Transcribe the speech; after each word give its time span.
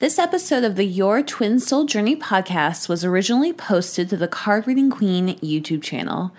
This 0.00 0.18
episode 0.18 0.64
of 0.64 0.74
the 0.74 0.84
Your 0.84 1.22
Twin 1.22 1.60
Soul 1.60 1.84
Journey 1.84 2.16
podcast 2.16 2.88
was 2.88 3.04
originally 3.04 3.52
posted 3.52 4.08
to 4.10 4.16
the 4.16 4.26
Card 4.26 4.66
Reading 4.66 4.90
Queen 4.90 5.36
YouTube 5.38 5.84
channel. 5.84 6.32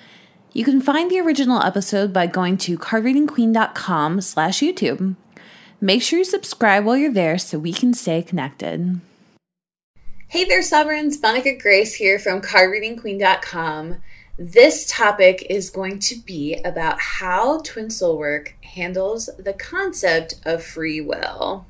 You 0.51 0.65
can 0.65 0.81
find 0.81 1.09
the 1.09 1.21
original 1.21 1.63
episode 1.63 2.11
by 2.11 2.27
going 2.27 2.57
to 2.57 2.77
cardreadingqueen.com 2.77 4.19
slash 4.19 4.59
YouTube. 4.59 5.15
Make 5.79 6.01
sure 6.03 6.19
you 6.19 6.25
subscribe 6.25 6.83
while 6.83 6.97
you're 6.97 7.13
there 7.13 7.37
so 7.37 7.57
we 7.57 7.71
can 7.71 7.93
stay 7.93 8.21
connected. 8.21 8.99
Hey 10.27 10.43
there, 10.43 10.61
Sovereigns. 10.61 11.21
Monica 11.21 11.55
Grace 11.57 11.95
here 11.95 12.19
from 12.19 12.41
cardreadingqueen.com. 12.41 14.01
This 14.37 14.85
topic 14.91 15.47
is 15.49 15.69
going 15.69 15.99
to 15.99 16.17
be 16.17 16.59
about 16.65 16.99
how 16.99 17.61
Twin 17.61 17.89
Soul 17.89 18.17
Work 18.17 18.55
handles 18.65 19.29
the 19.39 19.53
concept 19.53 20.41
of 20.43 20.61
free 20.61 20.99
will. 20.99 21.65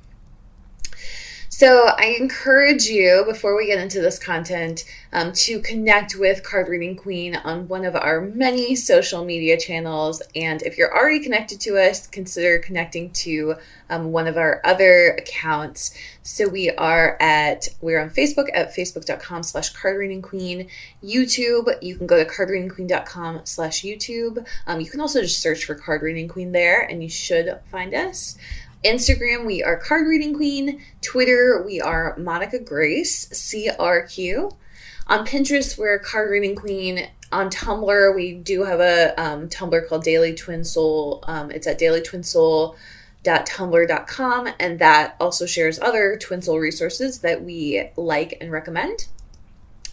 So 1.58 1.92
I 1.98 2.18
encourage 2.20 2.84
you, 2.88 3.24
before 3.26 3.56
we 3.56 3.68
get 3.68 3.80
into 3.80 4.02
this 4.02 4.20
content, 4.20 4.84
um, 5.14 5.32
to 5.32 5.62
connect 5.62 6.18
with 6.18 6.44
Card 6.44 6.68
Reading 6.68 6.98
Queen 6.98 7.34
on 7.34 7.70
one 7.70 7.86
of 7.86 7.96
our 7.96 8.20
many 8.20 8.76
social 8.76 9.24
media 9.24 9.58
channels. 9.58 10.22
And 10.36 10.62
if 10.64 10.78
you're 10.78 10.94
already 10.94 11.22
connected 11.22 11.62
to 11.62 11.78
us, 11.78 12.08
consider 12.08 12.60
connecting 12.60 13.10
to 13.12 13.56
um, 13.90 14.12
one 14.12 14.28
of 14.28 14.36
our 14.36 14.60
other 14.66 15.12
accounts. 15.18 15.98
So 16.24 16.50
we 16.50 16.72
are 16.72 17.16
at 17.22 17.70
we're 17.80 18.02
on 18.02 18.10
Facebook 18.10 18.50
at 18.54 18.76
facebook.com 18.76 19.44
slash 19.44 19.70
card 19.70 19.98
reading 19.98 20.22
queen. 20.22 20.68
YouTube, 21.02 21.82
you 21.82 21.96
can 21.96 22.06
go 22.06 22.22
to 22.22 22.30
cardreadingqueen.com 22.30 23.46
slash 23.46 23.82
YouTube. 23.82 24.46
Um, 24.68 24.82
you 24.82 24.90
can 24.90 25.00
also 25.00 25.22
just 25.22 25.42
search 25.42 25.64
for 25.64 25.76
Card 25.76 26.02
Reading 26.02 26.28
Queen 26.28 26.52
there 26.52 26.82
and 26.82 27.02
you 27.02 27.10
should 27.10 27.60
find 27.72 27.94
us. 27.94 28.38
Instagram, 28.86 29.46
we 29.48 29.64
are 29.64 29.78
Card 29.78 30.08
Reading 30.08 30.36
Queen. 30.36 30.80
Twitter, 31.02 31.64
we 31.66 31.82
are 31.82 32.16
Monica 32.18 32.60
Grace, 32.60 33.26
CRQ. 33.30 34.56
On 35.08 35.26
Pinterest, 35.26 35.76
we're 35.76 35.98
Card 35.98 36.30
Reading 36.30 36.56
Queen. 36.56 37.08
On 37.32 37.50
Tumblr, 37.50 38.16
we 38.16 38.34
do 38.34 38.66
have 38.66 38.80
a 38.80 39.20
um, 39.20 39.50
Tumblr 39.50 39.90
called 39.90 40.04
Daily 40.04 40.36
Twin 40.36 40.64
Soul. 40.64 41.24
Um, 41.28 41.50
it's 41.50 41.66
at 41.66 41.80
dailytwinsoul.tumblr.com, 41.80 44.50
and 44.60 44.78
that 44.78 45.16
also 45.20 45.48
shares 45.48 45.80
other 45.80 46.16
Twin 46.16 46.44
Soul 46.44 46.60
resources 46.60 47.22
that 47.22 47.44
we 47.44 47.90
like 47.98 48.38
and 48.40 48.52
recommend. 48.52 49.08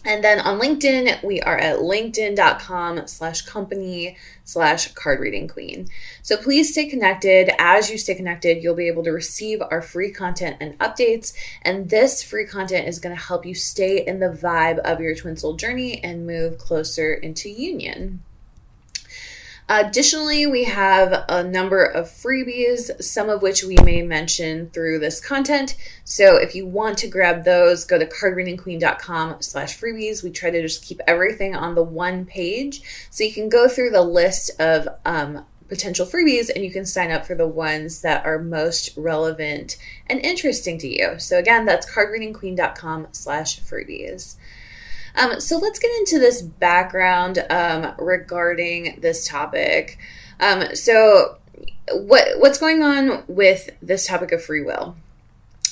And 0.05 0.23
then 0.23 0.39
on 0.39 0.59
LinkedIn, 0.59 1.23
we 1.23 1.41
are 1.41 1.57
at 1.57 1.79
linkedin.com 1.79 3.07
slash 3.07 3.43
company 3.43 4.17
slash 4.43 4.91
card 4.93 5.21
reading 5.21 5.47
queen. 5.47 5.87
So 6.21 6.35
please 6.35 6.71
stay 6.71 6.87
connected. 6.87 7.49
As 7.57 7.89
you 7.89 7.97
stay 7.97 8.13
connected, 8.13 8.61
you'll 8.61 8.75
be 8.75 8.87
able 8.87 9.03
to 9.05 9.11
receive 9.11 9.61
our 9.61 9.81
free 9.81 10.11
content 10.11 10.57
and 10.59 10.77
updates. 10.79 11.33
And 11.61 11.89
this 11.89 12.21
free 12.21 12.45
content 12.45 12.87
is 12.87 12.99
going 12.99 13.15
to 13.15 13.21
help 13.21 13.45
you 13.45 13.55
stay 13.55 14.05
in 14.05 14.19
the 14.19 14.29
vibe 14.29 14.79
of 14.79 14.99
your 14.99 15.15
twin 15.15 15.37
soul 15.37 15.55
journey 15.55 16.03
and 16.03 16.27
move 16.27 16.57
closer 16.57 17.13
into 17.13 17.49
union. 17.49 18.21
Additionally, 19.69 20.45
we 20.45 20.65
have 20.65 21.23
a 21.29 21.43
number 21.43 21.83
of 21.83 22.07
freebies, 22.07 23.01
some 23.01 23.29
of 23.29 23.41
which 23.41 23.63
we 23.63 23.77
may 23.83 24.01
mention 24.01 24.69
through 24.71 24.99
this 24.99 25.25
content. 25.25 25.75
So 26.03 26.35
if 26.35 26.53
you 26.53 26.65
want 26.67 26.97
to 26.99 27.07
grab 27.07 27.45
those, 27.45 27.85
go 27.85 27.97
to 27.97 28.05
cardreadingqueen.com 28.05 29.41
slash 29.41 29.79
freebies. 29.79 30.21
We 30.21 30.31
try 30.31 30.49
to 30.49 30.61
just 30.61 30.83
keep 30.83 30.99
everything 31.07 31.55
on 31.55 31.75
the 31.75 31.83
one 31.83 32.25
page 32.25 32.81
so 33.09 33.23
you 33.23 33.33
can 33.33 33.47
go 33.47 33.69
through 33.69 33.91
the 33.91 34.01
list 34.01 34.51
of 34.59 34.87
um, 35.05 35.45
potential 35.69 36.05
freebies 36.05 36.49
and 36.53 36.63
you 36.63 36.71
can 36.71 36.85
sign 36.85 37.09
up 37.09 37.25
for 37.25 37.35
the 37.35 37.47
ones 37.47 38.01
that 38.01 38.25
are 38.25 38.39
most 38.39 38.95
relevant 38.97 39.77
and 40.07 40.19
interesting 40.19 40.77
to 40.79 40.87
you. 40.87 41.17
So 41.19 41.39
again, 41.39 41.65
that's 41.65 41.89
cardreadingqueen.com 41.91 43.07
slash 43.11 43.61
freebies. 43.61 44.35
Um, 45.15 45.39
so 45.39 45.57
let's 45.57 45.79
get 45.79 45.91
into 45.99 46.19
this 46.19 46.41
background 46.41 47.45
um, 47.49 47.93
regarding 47.97 48.99
this 49.01 49.27
topic. 49.27 49.97
Um, 50.39 50.75
so 50.75 51.37
what 51.91 52.39
what's 52.39 52.57
going 52.57 52.81
on 52.81 53.23
with 53.27 53.69
this 53.81 54.07
topic 54.07 54.31
of 54.31 54.43
free 54.43 54.63
will? 54.63 54.95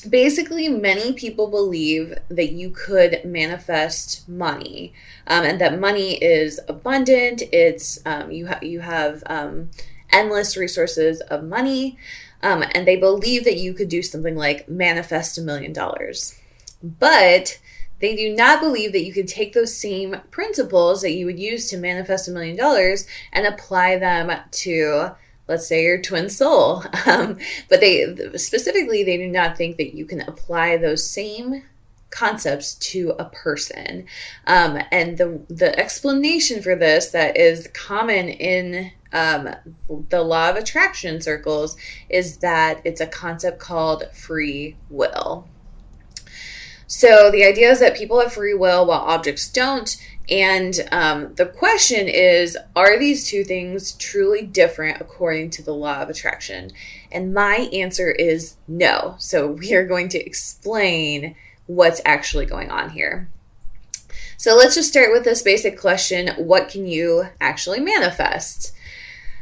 Basically, 0.08 0.68
many 0.68 1.14
people 1.14 1.48
believe 1.48 2.18
that 2.30 2.52
you 2.52 2.72
could 2.72 3.24
manifest 3.24 4.28
money, 4.28 4.94
um, 5.28 5.44
and 5.44 5.62
that 5.62 5.80
money 5.80 6.16
is 6.24 6.60
abundant. 6.68 7.44
It's 7.52 8.00
um, 8.06 8.32
you 8.32 8.48
have 8.48 8.64
you 8.64 8.80
have 8.80 9.24
um, 9.28 9.70
endless 10.12 10.58
resources 10.58 11.22
of 11.22 11.44
money, 11.44 11.98
and 12.42 12.88
they 12.88 12.96
believe 12.96 13.44
that 13.44 13.58
you 13.58 13.74
could 13.74 13.90
do 13.90 14.02
something 14.02 14.36
like 14.36 14.68
manifest 14.68 15.38
a 15.38 15.42
million 15.42 15.72
dollars. 15.72 16.40
But 16.84 17.60
they 18.02 18.16
do 18.16 18.36
not 18.36 18.60
believe 18.60 18.92
that 18.92 19.06
you 19.06 19.14
can 19.14 19.26
take 19.26 19.54
those 19.54 19.76
same 19.76 20.18
principles 20.32 21.02
that 21.02 21.14
you 21.14 21.26
would 21.26 21.40
use 21.40 21.70
to 21.70 21.78
manifest 21.78 22.28
a 22.28 22.32
million 22.32 22.58
dollars 22.58 23.08
and 23.32 23.46
apply 23.46 23.98
them 23.98 24.32
to 24.52 25.12
let's 25.48 25.68
say 25.68 25.84
your 25.84 26.02
twin 26.02 26.30
soul. 26.30 26.84
Um, 27.06 27.40
but 27.68 27.82
they 27.82 28.16
specifically 28.38 29.04
they 29.04 29.18
do 29.18 29.28
not 29.28 29.58
think 29.58 29.78
that 29.78 29.96
you 29.96 30.06
can 30.06 30.22
apply 30.22 30.78
those 30.78 31.10
same 31.10 31.64
concepts 32.10 32.76
to 32.76 33.16
a 33.18 33.26
person. 33.26 34.06
Um, 34.46 34.80
and 34.92 35.18
the 35.18 35.42
the 35.50 35.78
explanation 35.78 36.62
for 36.62 36.76
this 36.76 37.10
that 37.10 37.36
is 37.36 37.68
common 37.74 38.30
in 38.30 38.92
um, 39.12 39.50
the 40.10 40.22
law 40.22 40.52
of 40.52 40.56
attraction 40.56 41.22
circles 41.22 41.76
is 42.08 42.38
that 42.38 42.82
it's 42.86 43.02
a 43.02 43.08
concept 43.08 43.60
called 43.60 44.06
free 44.14 44.78
will 44.90 45.50
so 46.92 47.32
the 47.32 47.46
idea 47.46 47.72
is 47.72 47.80
that 47.80 47.96
people 47.96 48.20
have 48.20 48.34
free 48.34 48.54
will 48.54 48.86
while 48.86 49.00
objects 49.00 49.48
don't. 49.48 49.96
And 50.30 50.78
um, 50.92 51.34
the 51.36 51.46
question 51.46 52.10
is 52.10 52.58
are 52.76 53.00
these 53.00 53.30
two 53.30 53.46
things 53.46 53.94
truly 53.94 54.42
different 54.42 55.00
according 55.00 55.52
to 55.52 55.64
the 55.64 55.74
law 55.74 56.02
of 56.02 56.10
attraction? 56.10 56.72
And 57.10 57.34
my 57.34 57.70
answer 57.72 58.12
is 58.12 58.58
no. 58.68 59.16
So 59.20 59.48
we 59.48 59.74
are 59.74 59.88
going 59.88 60.10
to 60.10 60.20
explain 60.20 61.38
what's 61.66 62.02
actually 62.04 62.46
going 62.46 62.72
on 62.72 62.90
here. 62.90 63.30
So 64.36 64.58
let's 64.58 64.76
just 64.76 64.90
start 64.90 65.14
with 65.14 65.24
this 65.24 65.42
basic 65.42 65.80
question 65.80 66.36
what 66.36 66.68
can 66.68 66.86
you 66.86 67.30
actually 67.40 67.80
manifest? 67.80 68.74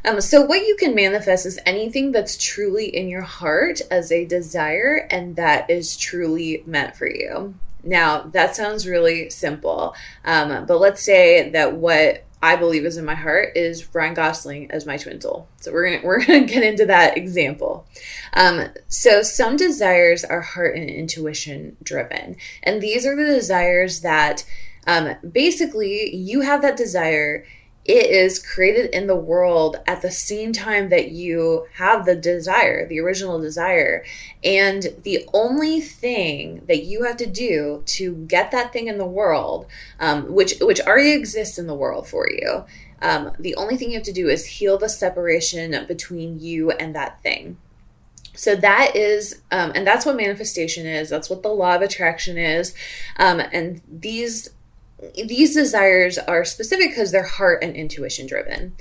Um, 0.05 0.21
so, 0.21 0.41
what 0.41 0.65
you 0.65 0.75
can 0.75 0.95
manifest 0.95 1.45
is 1.45 1.59
anything 1.65 2.11
that's 2.11 2.37
truly 2.37 2.85
in 2.85 3.09
your 3.09 3.23
heart 3.23 3.81
as 3.91 4.11
a 4.11 4.25
desire 4.25 5.07
and 5.09 5.35
that 5.35 5.69
is 5.69 5.97
truly 5.97 6.63
meant 6.65 6.95
for 6.95 7.09
you. 7.09 7.55
Now, 7.83 8.21
that 8.21 8.55
sounds 8.55 8.87
really 8.87 9.29
simple, 9.29 9.95
um, 10.25 10.65
but 10.65 10.79
let's 10.79 11.01
say 11.01 11.49
that 11.49 11.75
what 11.75 12.25
I 12.41 12.55
believe 12.55 12.85
is 12.85 12.97
in 12.97 13.03
my 13.03 13.15
heart 13.15 13.57
is 13.57 13.93
Ryan 13.93 14.13
Gosling 14.13 14.71
as 14.71 14.85
my 14.85 14.97
twin 14.97 15.19
soul. 15.19 15.47
So 15.57 15.73
we're 15.73 15.89
gonna 15.89 16.01
we're 16.05 16.25
gonna 16.25 16.45
get 16.45 16.63
into 16.63 16.85
that 16.85 17.17
example. 17.17 17.85
Um, 18.33 18.67
so 18.87 19.21
some 19.21 19.57
desires 19.57 20.23
are 20.23 20.41
heart 20.41 20.75
and 20.75 20.89
intuition 20.89 21.77
driven, 21.83 22.37
and 22.63 22.81
these 22.81 23.05
are 23.05 23.16
the 23.16 23.25
desires 23.25 24.01
that 24.01 24.45
um, 24.87 25.16
basically 25.29 26.16
you 26.16 26.41
have 26.41 26.61
that 26.61 26.77
desire 26.77 27.45
it 27.89 28.11
is 28.11 28.38
created 28.38 28.91
in 28.91 29.07
the 29.07 29.16
world 29.16 29.77
at 29.88 30.03
the 30.03 30.11
same 30.11 30.53
time 30.53 30.89
that 30.89 31.09
you 31.09 31.66
have 31.77 32.05
the 32.05 32.16
desire, 32.16 32.88
the 32.88 33.00
original 33.00 33.41
desire. 33.41 34.05
And 34.44 34.95
the 35.01 35.27
only 35.33 35.81
thing 35.81 36.61
that 36.67 36.83
you 36.83 37.05
have 37.05 37.17
to 37.17 37.25
do 37.25 37.81
to 37.88 38.13
get 38.28 38.51
that 38.51 38.72
thing 38.72 38.88
in 38.88 38.99
the 38.99 39.07
world, 39.07 39.66
um, 39.99 40.31
which 40.31 40.59
which 40.61 40.79
already 40.81 41.13
exists 41.13 41.57
in 41.57 41.66
the 41.66 41.73
world 41.73 42.07
for 42.07 42.29
you, 42.29 42.63
um, 43.01 43.31
the 43.39 43.55
only 43.55 43.75
thing 43.75 43.89
you 43.89 43.95
have 43.95 44.03
to 44.03 44.13
do 44.13 44.29
is 44.29 44.45
heal 44.45 44.78
the 44.78 44.88
separation 44.88 45.88
between 45.88 46.39
you 46.39 46.69
and 46.69 46.95
that 46.95 47.23
thing. 47.23 47.57
So 48.35 48.55
that 48.55 48.95
is, 48.95 49.41
um, 49.51 49.72
and 49.73 49.85
that's 49.85 50.05
what 50.05 50.16
manifestation 50.16 50.85
is. 50.85 51.09
That's 51.09 51.29
what 51.29 51.41
the 51.41 51.49
law 51.49 51.75
of 51.75 51.81
attraction 51.81 52.38
is. 52.38 52.75
Um, 53.17 53.41
and 53.52 53.81
these 53.90 54.52
these 55.16 55.53
desires 55.53 56.17
are 56.17 56.46
specific 56.46 56.90
because 56.90 57.11
they're 57.11 57.23
heart 57.23 57.63
and 57.63 57.75
intuition 57.75 58.28
driven. 58.28 58.75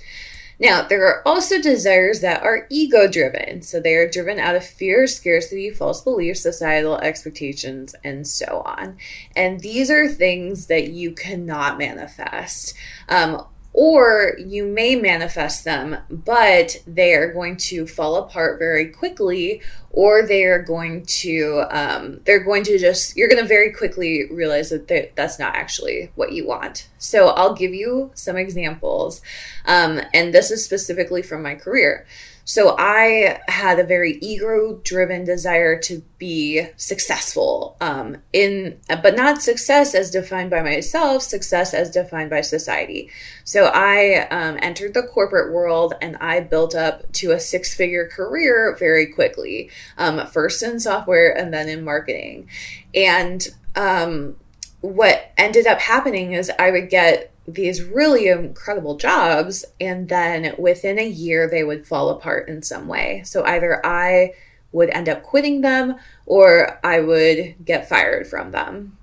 Now, 0.60 0.82
there 0.82 1.06
are 1.06 1.22
also 1.26 1.60
desires 1.60 2.20
that 2.20 2.42
are 2.42 2.66
ego 2.68 3.08
driven. 3.08 3.62
So 3.62 3.78
they 3.78 3.94
are 3.94 4.10
driven 4.10 4.40
out 4.40 4.56
of 4.56 4.66
fear, 4.66 5.06
scarcity, 5.06 5.70
false 5.70 6.00
beliefs, 6.00 6.42
societal 6.42 6.98
expectations, 6.98 7.94
and 8.02 8.26
so 8.26 8.62
on. 8.66 8.96
And 9.36 9.60
these 9.60 9.88
are 9.88 10.08
things 10.08 10.66
that 10.66 10.88
you 10.88 11.12
cannot 11.12 11.78
manifest. 11.78 12.74
Um, 13.08 13.46
or 13.72 14.36
you 14.38 14.66
may 14.66 14.96
manifest 14.96 15.64
them, 15.64 15.96
but 16.10 16.82
they 16.86 17.14
are 17.14 17.32
going 17.32 17.56
to 17.56 17.86
fall 17.86 18.16
apart 18.16 18.58
very 18.58 18.88
quickly, 18.88 19.62
or 19.90 20.26
they 20.26 20.44
are 20.44 20.62
going 20.62 21.04
to 21.04 21.64
um, 21.70 22.20
they're 22.24 22.42
going 22.42 22.64
to 22.64 22.78
just 22.78 23.16
you're 23.16 23.28
going 23.28 23.42
to 23.42 23.48
very 23.48 23.72
quickly 23.72 24.24
realize 24.30 24.70
that 24.70 25.14
that's 25.14 25.38
not 25.38 25.54
actually 25.54 26.10
what 26.14 26.32
you 26.32 26.46
want. 26.46 26.88
So 26.98 27.28
I'll 27.28 27.54
give 27.54 27.74
you 27.74 28.10
some 28.14 28.36
examples, 28.36 29.20
um, 29.64 30.00
and 30.14 30.34
this 30.34 30.50
is 30.50 30.64
specifically 30.64 31.22
from 31.22 31.42
my 31.42 31.54
career. 31.54 32.06
So 32.48 32.74
I 32.78 33.40
had 33.46 33.78
a 33.78 33.84
very 33.84 34.16
ego 34.22 34.80
driven 34.82 35.22
desire 35.22 35.78
to 35.80 36.02
be 36.16 36.66
successful 36.78 37.76
um, 37.78 38.16
in, 38.32 38.80
but 38.88 39.14
not 39.14 39.42
success 39.42 39.94
as 39.94 40.10
defined 40.10 40.48
by 40.48 40.62
myself, 40.62 41.22
success 41.22 41.74
as 41.74 41.90
defined 41.90 42.30
by 42.30 42.40
society. 42.40 43.10
So 43.44 43.66
I 43.66 44.26
um, 44.30 44.58
entered 44.62 44.94
the 44.94 45.02
corporate 45.02 45.52
world 45.52 45.92
and 46.00 46.16
I 46.22 46.40
built 46.40 46.74
up 46.74 47.12
to 47.12 47.32
a 47.32 47.38
six 47.38 47.74
figure 47.74 48.08
career 48.08 48.74
very 48.78 49.12
quickly, 49.12 49.70
um, 49.98 50.26
first 50.26 50.62
in 50.62 50.80
software 50.80 51.36
and 51.36 51.52
then 51.52 51.68
in 51.68 51.84
marketing. 51.84 52.48
And 52.94 53.46
um, 53.76 54.36
what 54.80 55.32
ended 55.36 55.66
up 55.66 55.80
happening 55.80 56.32
is 56.32 56.50
I 56.58 56.70
would 56.70 56.90
get 56.90 57.32
these 57.46 57.82
really 57.82 58.28
incredible 58.28 58.96
jobs 58.96 59.64
and 59.80 60.08
then 60.08 60.54
within 60.58 60.98
a 60.98 61.08
year 61.08 61.48
they 61.48 61.64
would 61.64 61.86
fall 61.86 62.10
apart 62.10 62.46
in 62.46 62.62
some 62.62 62.86
way 62.86 63.22
so 63.24 63.42
either 63.44 63.84
i 63.86 64.30
would 64.70 64.90
end 64.90 65.08
up 65.08 65.22
quitting 65.22 65.62
them 65.62 65.96
or 66.26 66.78
i 66.84 67.00
would 67.00 67.54
get 67.64 67.88
fired 67.88 68.26
from 68.26 68.50
them 68.50 68.98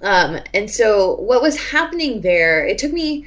um, 0.00 0.38
and 0.54 0.70
so 0.70 1.16
what 1.16 1.42
was 1.42 1.70
happening 1.72 2.20
there 2.20 2.64
it 2.64 2.78
took 2.78 2.92
me 2.92 3.26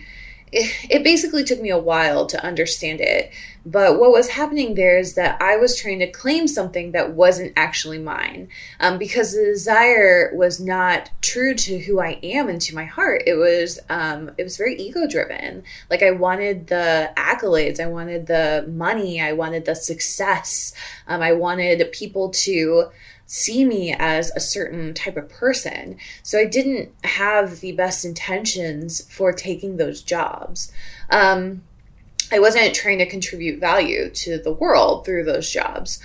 it, 0.56 1.04
basically 1.04 1.44
took 1.44 1.62
me 1.62 1.70
a 1.70 1.78
while 1.78 2.26
to 2.28 2.44
understand 2.44 3.02
it. 3.02 3.32
But 3.66 4.00
what 4.00 4.12
was 4.12 4.30
happening 4.30 4.76
there 4.76 5.00
is 5.00 5.16
that 5.16 5.42
I 5.42 5.58
was 5.58 5.76
trying 5.76 5.98
to 6.00 6.12
claim 6.12 6.48
something 6.48 6.92
that 6.92 7.14
wasn't 7.14 7.54
actually 7.56 7.98
mine 7.98 8.50
um, 8.80 9.00
because 9.00 9.34
the 9.34 9.44
desire 9.44 10.32
was 10.36 10.60
not 10.60 11.10
true 11.22 11.56
to 11.56 11.80
who 11.80 12.00
I 12.00 12.20
am 12.22 12.48
and 12.48 12.62
to 12.62 12.76
my 12.76 12.86
heart. 12.86 13.24
It 13.26 13.36
was 13.36 13.80
um, 13.90 14.32
it 14.38 14.44
was 14.44 14.58
very 14.58 14.76
ego 14.76 15.08
driven. 15.08 15.64
Like 15.90 16.04
I 16.04 16.12
wanted 16.12 16.68
the 16.68 17.12
accolades, 17.18 17.80
I 17.80 17.88
wanted 17.88 18.28
the 18.28 18.66
money, 18.72 19.20
I 19.20 19.34
wanted 19.34 19.66
the 19.66 19.76
success, 19.76 20.74
um, 21.08 21.22
I 21.22 21.32
wanted 21.32 21.92
people 21.92 22.30
to 22.30 22.92
see 23.26 23.66
me 23.66 23.92
as 23.98 24.32
a 24.36 24.40
certain 24.40 24.94
type 24.94 25.18
of 25.18 25.28
person. 25.28 25.98
So 26.22 26.38
I 26.38 26.46
didn't 26.46 26.92
have 27.04 27.62
the 27.62 27.72
best 27.72 28.06
intentions 28.06 29.12
for 29.12 29.34
taking 29.34 29.78
those 29.78 30.04
jobs. 30.04 30.72
Um, 31.10 31.64
I 32.32 32.40
wasn't 32.40 32.76
trying 32.76 33.00
to 33.00 33.06
contribute 33.06 33.60
value 33.60 34.10
to 34.10 34.38
the 34.38 34.52
world 34.52 35.06
through 35.06 35.26
those 35.26 35.50
jobs. 35.50 36.00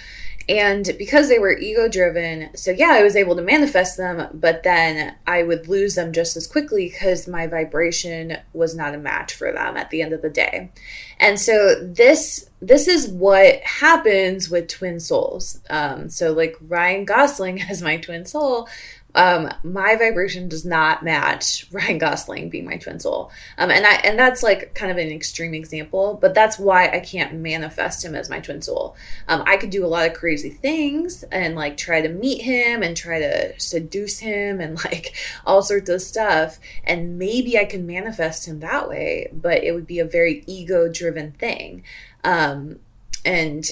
And 0.48 0.94
because 0.98 1.28
they 1.28 1.38
were 1.38 1.56
ego 1.56 1.88
driven, 1.88 2.56
so 2.56 2.72
yeah, 2.72 2.90
I 2.90 3.04
was 3.04 3.14
able 3.14 3.36
to 3.36 3.42
manifest 3.42 3.96
them, 3.96 4.28
but 4.34 4.64
then 4.64 5.14
I 5.24 5.44
would 5.44 5.68
lose 5.68 5.94
them 5.94 6.12
just 6.12 6.36
as 6.36 6.48
quickly 6.48 6.88
because 6.88 7.28
my 7.28 7.46
vibration 7.46 8.38
was 8.52 8.74
not 8.74 8.94
a 8.94 8.98
match 8.98 9.32
for 9.32 9.52
them 9.52 9.76
at 9.76 9.90
the 9.90 10.02
end 10.02 10.12
of 10.12 10.22
the 10.22 10.30
day. 10.30 10.72
And 11.20 11.38
so 11.38 11.76
this 11.80 12.49
this 12.60 12.88
is 12.88 13.08
what 13.08 13.60
happens 13.62 14.50
with 14.50 14.68
twin 14.68 15.00
souls. 15.00 15.60
Um, 15.70 16.08
so 16.08 16.32
like 16.32 16.56
Ryan 16.60 17.04
Gosling 17.04 17.62
as 17.70 17.82
my 17.82 17.96
twin 17.96 18.26
soul 18.26 18.68
um, 19.14 19.50
my 19.64 19.96
vibration 19.96 20.48
does 20.48 20.64
not 20.64 21.02
match 21.02 21.66
Ryan 21.72 21.98
Gosling 21.98 22.50
being 22.50 22.64
my 22.64 22.76
twin 22.76 23.00
soul. 23.00 23.30
Um, 23.58 23.70
and 23.70 23.86
I 23.86 23.94
and 23.94 24.18
that's 24.18 24.42
like 24.42 24.74
kind 24.74 24.90
of 24.90 24.98
an 24.98 25.08
extreme 25.08 25.54
example, 25.54 26.18
but 26.20 26.34
that's 26.34 26.58
why 26.58 26.88
I 26.90 27.00
can't 27.00 27.34
manifest 27.34 28.04
him 28.04 28.14
as 28.14 28.30
my 28.30 28.40
twin 28.40 28.62
soul. 28.62 28.96
Um, 29.28 29.42
I 29.46 29.56
could 29.56 29.70
do 29.70 29.84
a 29.84 29.88
lot 29.88 30.06
of 30.06 30.14
crazy 30.14 30.50
things 30.50 31.24
and 31.24 31.54
like 31.54 31.76
try 31.76 32.00
to 32.00 32.08
meet 32.08 32.42
him 32.42 32.82
and 32.82 32.96
try 32.96 33.18
to 33.18 33.58
seduce 33.58 34.20
him 34.20 34.60
and 34.60 34.82
like 34.84 35.14
all 35.44 35.62
sorts 35.62 35.90
of 35.90 36.02
stuff, 36.02 36.58
and 36.84 37.18
maybe 37.18 37.58
I 37.58 37.64
can 37.64 37.86
manifest 37.86 38.46
him 38.46 38.60
that 38.60 38.88
way, 38.88 39.28
but 39.32 39.64
it 39.64 39.72
would 39.72 39.86
be 39.86 39.98
a 39.98 40.04
very 40.04 40.44
ego 40.46 40.90
driven 40.90 41.32
thing. 41.32 41.82
Um, 42.24 42.80
and 43.24 43.64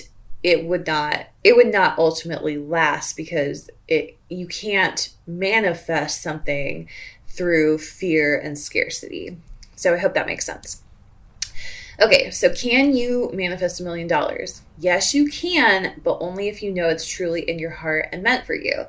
it 0.42 0.64
would 0.64 0.86
not 0.86 1.26
it 1.42 1.56
would 1.56 1.72
not 1.72 1.98
ultimately 1.98 2.56
last 2.56 3.16
because 3.16 3.70
it 3.88 4.16
you 4.28 4.46
can't 4.46 5.10
manifest 5.26 6.22
something 6.22 6.88
through 7.26 7.78
fear 7.78 8.38
and 8.38 8.58
scarcity. 8.58 9.36
So 9.76 9.94
I 9.94 9.98
hope 9.98 10.14
that 10.14 10.26
makes 10.26 10.46
sense. 10.46 10.82
Okay, 12.00 12.30
so 12.30 12.52
can 12.52 12.94
you 12.94 13.30
manifest 13.32 13.80
a 13.80 13.84
million 13.84 14.06
dollars? 14.06 14.62
Yes, 14.78 15.14
you 15.14 15.28
can, 15.28 16.00
but 16.04 16.18
only 16.20 16.48
if 16.48 16.62
you 16.62 16.72
know 16.72 16.88
it's 16.88 17.08
truly 17.08 17.40
in 17.42 17.58
your 17.58 17.70
heart 17.70 18.08
and 18.12 18.22
meant 18.22 18.46
for 18.46 18.54
you. 18.54 18.84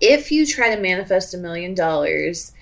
If 0.00 0.32
you 0.32 0.46
try 0.46 0.74
to 0.74 0.80
manifest 0.80 1.34
a 1.34 1.38
million 1.38 1.74
dollars 1.74 2.52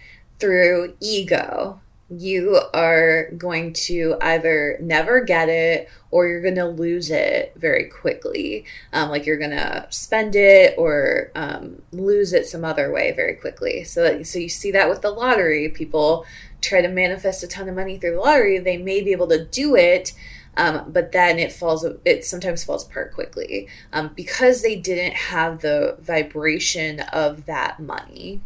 through 0.41 0.97
ego, 1.01 1.81
you 2.21 2.61
are 2.73 3.31
going 3.37 3.73
to 3.73 4.17
either 4.21 4.79
never 4.81 5.21
get 5.21 5.49
it 5.49 5.89
or 6.11 6.29
you're 6.29 6.43
going 6.43 6.55
to 6.55 6.67
lose 6.67 7.11
it 7.11 7.53
very 7.57 7.85
quickly. 7.85 8.65
Um, 8.93 9.11
like 9.11 9.27
you're 9.27 9.39
going 9.39 9.51
to 9.51 9.87
spend 9.91 10.37
it 10.37 10.75
or 10.79 11.31
um, 11.35 11.83
lose 11.93 12.33
it 12.33 12.47
some 12.47 12.65
other 12.65 12.93
way 12.93 13.13
very 13.13 13.35
quickly. 13.35 13.85
So, 13.85 14.23
so 14.23 14.39
you 14.39 14.49
see 14.49 14.71
that 14.73 14.89
with 14.89 15.03
the 15.03 15.11
lottery. 15.11 15.69
People 15.69 16.25
try 16.61 16.81
to 16.83 16.89
manifest 16.89 17.43
a 17.43 17.49
ton 17.49 17.69
of 17.69 17.75
money 17.75 17.99
through 17.99 18.13
the 18.13 18.21
lottery. 18.21 18.59
They 18.59 18.77
may 18.77 19.03
be 19.03 19.13
able 19.13 19.29
to 19.29 19.45
do 19.45 19.75
it. 19.75 20.13
Um, 20.57 20.93
but 20.93 21.11
then 21.11 21.41
it 21.41 21.53
falls 21.53 21.85
it 22.05 22.25
sometimes 22.25 22.63
falls 22.63 22.87
apart 22.87 23.13
quickly 23.13 23.67
um, 23.93 24.13
because 24.15 24.63
they 24.63 24.77
didn't 24.77 25.15
have 25.15 25.63
the 25.63 25.97
vibration 26.01 27.01
of 27.01 27.47
that 27.47 27.81
money 27.81 28.41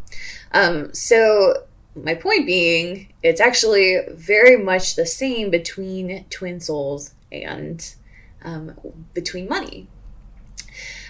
um, 0.53 0.95
so 0.95 1.67
my 2.05 2.15
point 2.15 2.47
being, 2.47 3.13
it's 3.23 3.41
actually 3.41 3.99
very 4.11 4.57
much 4.57 4.97
the 4.97 5.07
same 5.07 5.51
between 5.51 6.25
twin 6.31 6.61
souls 6.61 7.15
and 7.31 7.95
um, 8.43 8.75
between 9.15 9.49
money. 9.49 9.89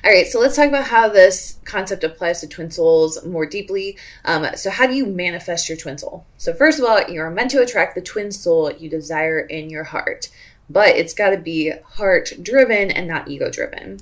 All 0.04 0.12
right, 0.12 0.26
so 0.26 0.38
let's 0.38 0.54
talk 0.54 0.68
about 0.68 0.86
how 0.86 1.08
this 1.08 1.58
concept 1.64 2.04
applies 2.04 2.40
to 2.40 2.46
twin 2.46 2.70
souls 2.70 3.24
more 3.24 3.46
deeply. 3.46 3.98
Um, 4.24 4.46
so, 4.54 4.70
how 4.70 4.86
do 4.86 4.94
you 4.94 5.04
manifest 5.04 5.68
your 5.68 5.76
twin 5.76 5.98
soul? 5.98 6.24
So, 6.36 6.54
first 6.54 6.78
of 6.78 6.84
all, 6.84 7.02
you 7.10 7.20
are 7.20 7.30
meant 7.30 7.50
to 7.50 7.60
attract 7.60 7.96
the 7.96 8.00
twin 8.00 8.30
soul 8.30 8.70
you 8.70 8.88
desire 8.88 9.40
in 9.40 9.70
your 9.70 9.84
heart, 9.84 10.28
but 10.70 10.90
it's 10.90 11.12
got 11.12 11.30
to 11.30 11.36
be 11.36 11.72
heart 11.94 12.32
driven 12.40 12.92
and 12.92 13.08
not 13.08 13.28
ego 13.28 13.50
driven. 13.50 13.98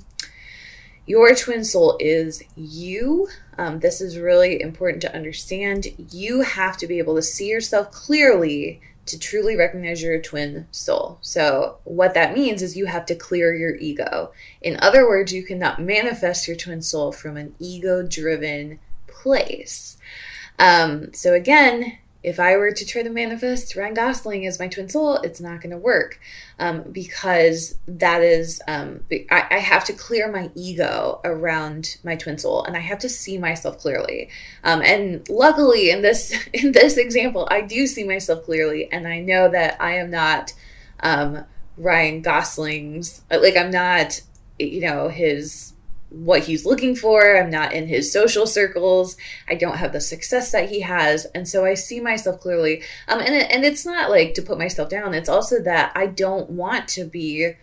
Your 1.07 1.33
twin 1.33 1.63
soul 1.63 1.95
is 2.01 2.43
you. 2.57 3.29
Um, 3.57 3.79
this 3.79 4.01
is 4.01 4.19
really 4.19 4.61
important 4.61 5.01
to 5.03 5.15
understand. 5.15 5.87
You 6.11 6.41
have 6.41 6.75
to 6.77 6.85
be 6.85 6.99
able 6.99 7.15
to 7.15 7.21
see 7.21 7.47
yourself 7.47 7.91
clearly 7.91 8.81
to 9.05 9.17
truly 9.17 9.55
recognize 9.55 10.03
your 10.03 10.21
twin 10.21 10.67
soul. 10.69 11.17
So, 11.21 11.77
what 11.85 12.13
that 12.13 12.33
means 12.35 12.61
is 12.61 12.75
you 12.75 12.87
have 12.87 13.05
to 13.05 13.15
clear 13.15 13.55
your 13.55 13.77
ego. 13.77 14.33
In 14.61 14.77
other 14.81 15.07
words, 15.07 15.31
you 15.31 15.43
cannot 15.43 15.81
manifest 15.81 16.45
your 16.45 16.57
twin 16.57 16.81
soul 16.81 17.13
from 17.13 17.37
an 17.37 17.55
ego 17.57 18.05
driven 18.05 18.79
place. 19.07 19.97
Um, 20.59 21.13
so, 21.13 21.33
again, 21.33 21.99
if 22.23 22.39
I 22.39 22.57
were 22.57 22.71
to 22.71 22.85
try 22.85 23.03
to 23.03 23.09
manifest 23.09 23.75
Ryan 23.75 23.93
Gosling 23.93 24.45
as 24.45 24.59
my 24.59 24.67
twin 24.67 24.89
soul, 24.89 25.17
it's 25.17 25.39
not 25.39 25.61
going 25.61 25.71
to 25.71 25.77
work 25.77 26.19
um, 26.59 26.83
because 26.91 27.77
that 27.87 28.21
is 28.21 28.61
um, 28.67 29.05
I, 29.11 29.47
I, 29.51 29.59
have 29.59 29.85
to 29.85 29.93
clear 29.93 30.31
my 30.31 30.49
ego 30.55 31.21
around 31.23 31.97
my 32.03 32.15
twin 32.15 32.37
soul, 32.37 32.63
and 32.63 32.75
I 32.75 32.79
have 32.79 32.99
to 32.99 33.09
see 33.09 33.37
myself 33.37 33.77
clearly. 33.77 34.29
Um, 34.63 34.81
and 34.81 35.27
luckily, 35.29 35.89
in 35.91 36.01
this 36.01 36.33
in 36.53 36.71
this 36.71 36.97
example, 36.97 37.47
I 37.51 37.61
do 37.61 37.87
see 37.87 38.03
myself 38.03 38.43
clearly, 38.43 38.91
and 38.91 39.07
I 39.07 39.19
know 39.19 39.49
that 39.49 39.77
I 39.79 39.93
am 39.93 40.09
not 40.09 40.53
um, 41.01 41.45
Ryan 41.77 42.21
Gosling's 42.21 43.21
like 43.29 43.55
I'm 43.55 43.71
not 43.71 44.21
you 44.59 44.81
know 44.81 45.09
his 45.09 45.73
what 46.23 46.43
he's 46.43 46.65
looking 46.65 46.95
for. 46.95 47.37
I'm 47.37 47.49
not 47.49 47.73
in 47.73 47.87
his 47.87 48.11
social 48.11 48.47
circles. 48.47 49.17
I 49.47 49.55
don't 49.55 49.77
have 49.77 49.93
the 49.93 50.01
success 50.01 50.51
that 50.51 50.69
he 50.69 50.81
has. 50.81 51.25
And 51.35 51.47
so 51.47 51.65
I 51.65 51.73
see 51.73 51.99
myself 51.99 52.39
clearly. 52.39 52.81
Um, 53.07 53.19
and, 53.19 53.33
and 53.33 53.63
it's 53.63 53.85
not 53.85 54.09
like 54.09 54.33
to 54.35 54.41
put 54.41 54.57
myself 54.57 54.89
down. 54.89 55.13
It's 55.13 55.29
also 55.29 55.61
that 55.63 55.91
I 55.95 56.07
don't 56.07 56.49
want 56.49 56.87
to 56.89 57.05
be, 57.05 57.53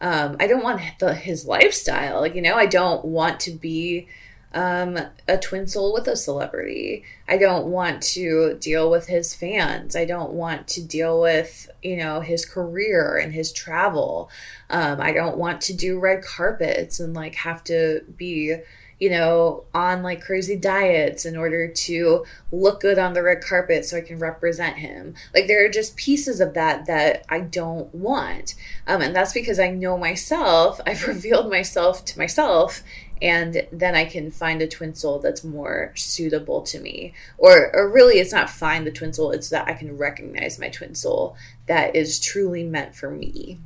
um, 0.00 0.36
I 0.40 0.46
don't 0.46 0.62
want 0.62 0.80
the, 0.98 1.14
his 1.14 1.46
lifestyle. 1.46 2.26
You 2.26 2.42
know, 2.42 2.54
I 2.54 2.66
don't 2.66 3.04
want 3.04 3.40
to 3.40 3.50
be 3.50 4.08
um, 4.54 4.98
a 5.26 5.36
twin 5.36 5.66
soul 5.66 5.92
with 5.92 6.06
a 6.06 6.16
celebrity. 6.16 7.02
I 7.28 7.36
don't 7.36 7.66
want 7.66 8.02
to 8.02 8.56
deal 8.60 8.88
with 8.88 9.08
his 9.08 9.34
fans. 9.34 9.96
I 9.96 10.04
don't 10.04 10.32
want 10.32 10.68
to 10.68 10.82
deal 10.82 11.20
with, 11.20 11.68
you 11.82 11.96
know, 11.96 12.20
his 12.20 12.46
career 12.46 13.16
and 13.16 13.32
his 13.32 13.52
travel. 13.52 14.30
Um, 14.70 15.00
I 15.00 15.12
don't 15.12 15.36
want 15.36 15.60
to 15.62 15.74
do 15.74 15.98
red 15.98 16.22
carpets 16.22 17.00
and 17.00 17.14
like 17.14 17.34
have 17.36 17.64
to 17.64 18.02
be, 18.16 18.56
you 19.00 19.10
know, 19.10 19.64
on 19.74 20.04
like 20.04 20.22
crazy 20.22 20.56
diets 20.56 21.26
in 21.26 21.36
order 21.36 21.66
to 21.66 22.24
look 22.52 22.80
good 22.80 22.98
on 22.98 23.12
the 23.12 23.24
red 23.24 23.42
carpet 23.42 23.84
so 23.84 23.96
I 23.96 24.02
can 24.02 24.20
represent 24.20 24.76
him. 24.76 25.14
Like 25.34 25.48
there 25.48 25.64
are 25.64 25.68
just 25.68 25.96
pieces 25.96 26.40
of 26.40 26.54
that 26.54 26.86
that 26.86 27.24
I 27.28 27.40
don't 27.40 27.92
want. 27.92 28.54
Um, 28.86 29.02
and 29.02 29.16
that's 29.16 29.32
because 29.32 29.58
I 29.58 29.70
know 29.70 29.98
myself. 29.98 30.80
I've 30.86 31.08
revealed 31.08 31.50
myself 31.50 32.04
to 32.04 32.18
myself 32.18 32.84
and 33.22 33.66
then 33.72 33.94
I 33.94 34.04
can 34.04 34.30
find 34.30 34.60
a 34.60 34.66
twin 34.66 34.94
soul 34.94 35.18
that's 35.18 35.44
more 35.44 35.92
suitable 35.94 36.62
to 36.62 36.80
me. 36.80 37.14
Or, 37.38 37.74
or 37.74 37.88
really, 37.88 38.18
it's 38.18 38.32
not 38.32 38.50
find 38.50 38.86
the 38.86 38.90
twin 38.90 39.12
soul, 39.12 39.30
it's 39.30 39.50
that 39.50 39.68
I 39.68 39.74
can 39.74 39.96
recognize 39.96 40.58
my 40.58 40.68
twin 40.68 40.94
soul 40.94 41.36
that 41.66 41.94
is 41.94 42.20
truly 42.20 42.64
meant 42.64 42.94
for 42.94 43.10
me. 43.10 43.58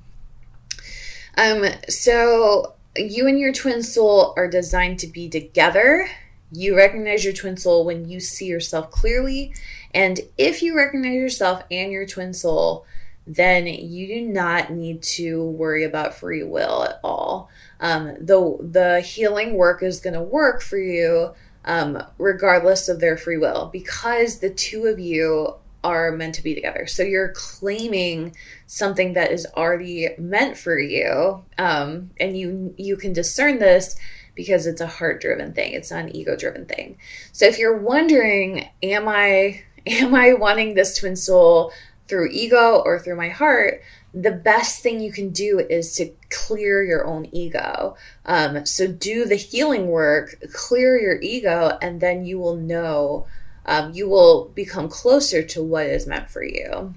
Um, 1.36 1.64
so 1.88 2.74
you 2.96 3.26
and 3.26 3.38
your 3.38 3.52
twin 3.52 3.82
soul 3.82 4.34
are 4.36 4.48
designed 4.48 4.98
to 5.00 5.06
be 5.06 5.28
together. 5.28 6.08
You 6.50 6.76
recognize 6.76 7.24
your 7.24 7.34
twin 7.34 7.56
soul 7.56 7.84
when 7.84 8.08
you 8.08 8.20
see 8.20 8.46
yourself 8.46 8.90
clearly. 8.90 9.54
And 9.94 10.20
if 10.36 10.62
you 10.62 10.76
recognize 10.76 11.14
yourself 11.14 11.62
and 11.70 11.92
your 11.92 12.06
twin 12.06 12.34
soul, 12.34 12.86
then 13.28 13.66
you 13.66 14.06
do 14.06 14.22
not 14.22 14.72
need 14.72 15.02
to 15.02 15.44
worry 15.44 15.84
about 15.84 16.14
free 16.14 16.42
will 16.42 16.82
at 16.84 16.98
all. 17.04 17.50
Um, 17.78 18.14
the 18.18 18.56
the 18.60 19.00
healing 19.00 19.54
work 19.54 19.82
is 19.82 20.00
going 20.00 20.14
to 20.14 20.22
work 20.22 20.62
for 20.62 20.78
you 20.78 21.34
um, 21.64 22.02
regardless 22.16 22.88
of 22.88 23.00
their 23.00 23.16
free 23.16 23.36
will 23.36 23.68
because 23.72 24.38
the 24.38 24.50
two 24.50 24.86
of 24.86 24.98
you 24.98 25.54
are 25.84 26.10
meant 26.10 26.34
to 26.34 26.42
be 26.42 26.54
together. 26.54 26.86
So 26.86 27.02
you're 27.02 27.32
claiming 27.36 28.34
something 28.66 29.12
that 29.12 29.30
is 29.30 29.46
already 29.56 30.08
meant 30.18 30.56
for 30.56 30.78
you, 30.78 31.44
um, 31.56 32.10
and 32.18 32.36
you 32.36 32.74
you 32.76 32.96
can 32.96 33.12
discern 33.12 33.58
this 33.58 33.96
because 34.34 34.66
it's 34.66 34.80
a 34.80 34.86
heart 34.86 35.20
driven 35.20 35.52
thing. 35.52 35.72
It's 35.72 35.90
not 35.90 36.04
an 36.04 36.16
ego 36.16 36.36
driven 36.36 36.64
thing. 36.64 36.96
So 37.32 37.44
if 37.44 37.58
you're 37.58 37.78
wondering, 37.78 38.68
am 38.82 39.08
I 39.08 39.62
am 39.86 40.14
I 40.14 40.32
wanting 40.32 40.74
this 40.74 40.96
twin 40.96 41.16
soul 41.16 41.72
through 42.08 42.30
ego 42.30 42.82
or 42.84 42.98
through 42.98 43.16
my 43.16 43.28
heart? 43.28 43.82
The 44.14 44.32
best 44.32 44.82
thing 44.82 45.00
you 45.00 45.12
can 45.12 45.30
do 45.30 45.60
is 45.60 45.94
to 45.96 46.12
clear 46.30 46.82
your 46.82 47.06
own 47.06 47.28
ego. 47.30 47.96
Um, 48.24 48.64
so 48.66 48.86
do 48.86 49.24
the 49.24 49.36
healing 49.36 49.88
work, 49.88 50.36
clear 50.52 50.98
your 50.98 51.20
ego, 51.20 51.78
and 51.82 52.00
then 52.00 52.24
you 52.24 52.38
will 52.38 52.56
know. 52.56 53.26
Um, 53.66 53.92
you 53.92 54.08
will 54.08 54.46
become 54.54 54.88
closer 54.88 55.42
to 55.42 55.62
what 55.62 55.86
is 55.86 56.06
meant 56.06 56.30
for 56.30 56.42
you. 56.42 56.94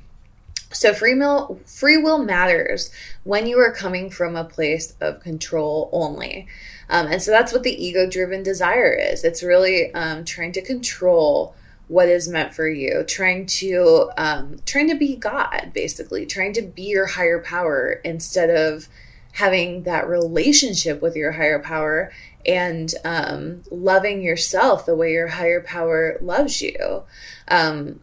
So 0.73 0.93
free 0.93 1.15
will 1.15 1.59
free 1.65 1.97
will 1.97 2.19
matters 2.19 2.91
when 3.23 3.45
you 3.45 3.59
are 3.59 3.73
coming 3.73 4.09
from 4.09 4.35
a 4.35 4.45
place 4.45 4.93
of 5.01 5.19
control 5.19 5.89
only. 5.91 6.47
Um, 6.89 7.07
and 7.07 7.21
so 7.21 7.31
that's 7.31 7.51
what 7.51 7.63
the 7.63 7.85
ego 7.85 8.09
driven 8.09 8.41
desire 8.43 8.93
is. 8.93 9.23
It's 9.23 9.43
really 9.43 9.93
um, 9.93 10.23
trying 10.23 10.53
to 10.53 10.61
control 10.61 11.55
what 11.91 12.07
is 12.07 12.29
meant 12.29 12.53
for 12.53 12.69
you, 12.69 13.03
trying 13.05 13.45
to 13.45 14.09
um, 14.17 14.59
trying 14.65 14.87
to 14.87 14.95
be 14.95 15.17
God, 15.17 15.71
basically, 15.73 16.25
trying 16.25 16.53
to 16.53 16.61
be 16.61 16.83
your 16.83 17.05
higher 17.05 17.41
power 17.41 17.99
instead 18.05 18.49
of 18.49 18.87
having 19.33 19.83
that 19.83 20.07
relationship 20.07 21.01
with 21.01 21.17
your 21.17 21.33
higher 21.33 21.59
power 21.59 22.09
and 22.45 22.93
um, 23.03 23.63
loving 23.69 24.21
yourself 24.21 24.85
the 24.85 24.95
way 24.95 25.11
your 25.11 25.27
higher 25.27 25.61
power 25.61 26.17
loves 26.21 26.61
you. 26.61 27.03
Um, 27.49 27.99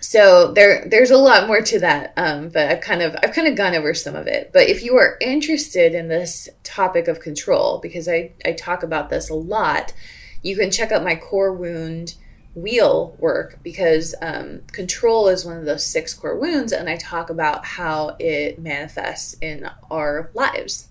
so 0.00 0.52
there 0.52 0.86
there's 0.88 1.10
a 1.10 1.18
lot 1.18 1.46
more 1.46 1.60
to 1.60 1.80
that 1.80 2.12
um, 2.16 2.48
but 2.50 2.70
i've 2.70 2.82
kind 2.82 3.02
of 3.02 3.16
i've 3.22 3.32
kind 3.32 3.48
of 3.48 3.56
gone 3.56 3.74
over 3.74 3.92
some 3.94 4.14
of 4.14 4.26
it 4.26 4.50
but 4.52 4.68
if 4.68 4.82
you 4.84 4.94
are 4.96 5.16
interested 5.22 5.94
in 5.94 6.06
this 6.06 6.50
topic 6.62 7.08
of 7.08 7.18
control 7.18 7.78
because 7.82 8.06
i 8.06 8.30
i 8.44 8.52
talk 8.52 8.82
about 8.82 9.08
this 9.08 9.30
a 9.30 9.34
lot 9.34 9.94
you 10.42 10.54
can 10.54 10.70
check 10.70 10.92
out 10.92 11.02
my 11.02 11.16
core 11.16 11.52
wound 11.52 12.14
wheel 12.56 13.14
work 13.18 13.58
because 13.62 14.14
um, 14.22 14.62
control 14.72 15.28
is 15.28 15.44
one 15.44 15.58
of 15.58 15.66
those 15.66 15.84
six 15.84 16.14
core 16.14 16.38
wounds 16.38 16.72
and 16.72 16.88
i 16.88 16.96
talk 16.96 17.30
about 17.30 17.64
how 17.64 18.16
it 18.18 18.58
manifests 18.58 19.36
in 19.40 19.68
our 19.90 20.30
lives. 20.34 20.88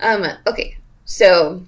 Um, 0.00 0.24
okay 0.46 0.76
so 1.04 1.62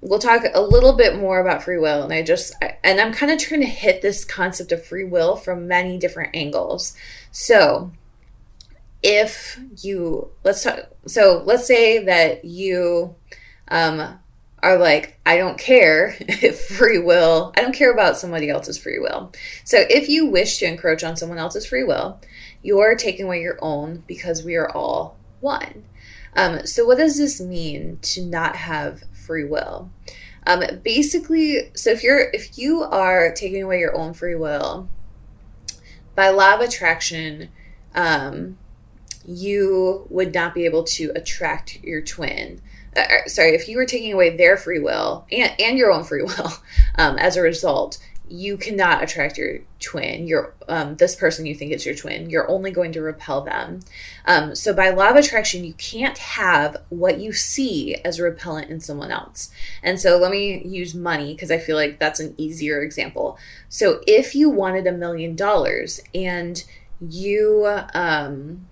we'll 0.00 0.18
talk 0.18 0.42
a 0.52 0.60
little 0.60 0.92
bit 0.92 1.16
more 1.16 1.40
about 1.40 1.62
free 1.62 1.78
will 1.78 2.02
and 2.02 2.12
i 2.12 2.22
just 2.22 2.54
and 2.84 3.00
i'm 3.00 3.12
kind 3.12 3.32
of 3.32 3.38
trying 3.38 3.60
to 3.60 3.66
hit 3.66 4.02
this 4.02 4.24
concept 4.24 4.70
of 4.70 4.84
free 4.84 5.04
will 5.04 5.36
from 5.36 5.66
many 5.66 5.96
different 5.96 6.34
angles. 6.34 6.94
So 7.30 7.92
if 9.02 9.58
you 9.82 10.30
let's 10.42 10.64
talk 10.64 10.80
so 11.06 11.42
let's 11.44 11.66
say 11.66 12.04
that 12.04 12.44
you 12.44 13.14
um 13.68 14.18
are 14.72 14.78
like 14.78 15.18
i 15.24 15.36
don't 15.36 15.58
care 15.58 16.16
if 16.20 16.60
free 16.60 16.98
will 16.98 17.52
i 17.56 17.60
don't 17.60 17.74
care 17.74 17.92
about 17.92 18.16
somebody 18.16 18.48
else's 18.48 18.78
free 18.78 18.98
will 18.98 19.32
so 19.64 19.84
if 19.90 20.08
you 20.08 20.26
wish 20.26 20.58
to 20.58 20.66
encroach 20.66 21.04
on 21.04 21.16
someone 21.16 21.38
else's 21.38 21.66
free 21.66 21.84
will 21.84 22.20
you're 22.62 22.96
taking 22.96 23.26
away 23.26 23.40
your 23.40 23.58
own 23.62 24.02
because 24.06 24.44
we 24.44 24.56
are 24.56 24.70
all 24.70 25.16
one 25.40 25.84
um, 26.34 26.66
so 26.66 26.84
what 26.84 26.98
does 26.98 27.16
this 27.16 27.40
mean 27.40 27.98
to 28.02 28.22
not 28.22 28.56
have 28.56 29.04
free 29.26 29.44
will. 29.44 29.90
Um, 30.46 30.62
basically, 30.84 31.72
so 31.74 31.90
if 31.90 32.04
you're 32.04 32.30
if 32.32 32.56
you 32.56 32.82
are 32.82 33.32
taking 33.32 33.62
away 33.62 33.80
your 33.80 33.96
own 33.96 34.14
free 34.14 34.36
will 34.36 34.88
by 36.14 36.28
law 36.28 36.54
of 36.54 36.60
attraction, 36.60 37.48
um, 37.94 38.56
you 39.26 40.06
would 40.08 40.32
not 40.32 40.54
be 40.54 40.64
able 40.64 40.84
to 40.84 41.10
attract 41.16 41.82
your 41.82 42.00
twin. 42.00 42.62
Uh, 42.96 43.00
uh 43.00 43.28
sorry, 43.28 43.54
if 43.54 43.68
you 43.68 43.76
were 43.76 43.86
taking 43.86 44.12
away 44.12 44.36
their 44.36 44.56
free 44.56 44.78
will 44.78 45.26
and, 45.30 45.52
and 45.60 45.78
your 45.78 45.92
own 45.92 46.04
free 46.04 46.22
will 46.22 46.52
um, 46.96 47.18
as 47.18 47.36
a 47.36 47.42
result, 47.42 47.98
you 48.28 48.56
cannot 48.56 49.02
attract 49.04 49.38
your 49.38 49.60
twin. 49.78 50.26
Your 50.26 50.54
um, 50.68 50.96
this 50.96 51.14
person 51.14 51.46
you 51.46 51.54
think 51.54 51.70
is 51.70 51.86
your 51.86 51.94
twin. 51.94 52.28
You're 52.28 52.50
only 52.50 52.72
going 52.72 52.90
to 52.92 53.00
repel 53.00 53.42
them. 53.42 53.80
Um, 54.24 54.54
so 54.54 54.72
by 54.74 54.90
law 54.90 55.10
of 55.10 55.16
attraction 55.16 55.64
you 55.64 55.74
can't 55.74 56.18
have 56.18 56.76
what 56.88 57.20
you 57.20 57.32
see 57.32 57.94
as 58.04 58.18
a 58.18 58.24
repellent 58.24 58.70
in 58.70 58.80
someone 58.80 59.12
else. 59.12 59.50
And 59.82 60.00
so 60.00 60.18
let 60.18 60.32
me 60.32 60.64
use 60.64 60.94
money 60.94 61.34
because 61.34 61.50
i 61.50 61.58
feel 61.58 61.76
like 61.76 62.00
that's 62.00 62.20
an 62.20 62.34
easier 62.36 62.82
example. 62.82 63.38
So 63.68 64.00
if 64.06 64.34
you 64.34 64.50
wanted 64.50 64.86
a 64.86 64.92
million 64.92 65.36
dollars 65.36 66.00
and 66.14 66.64
you 67.00 67.80
um, 67.94 68.66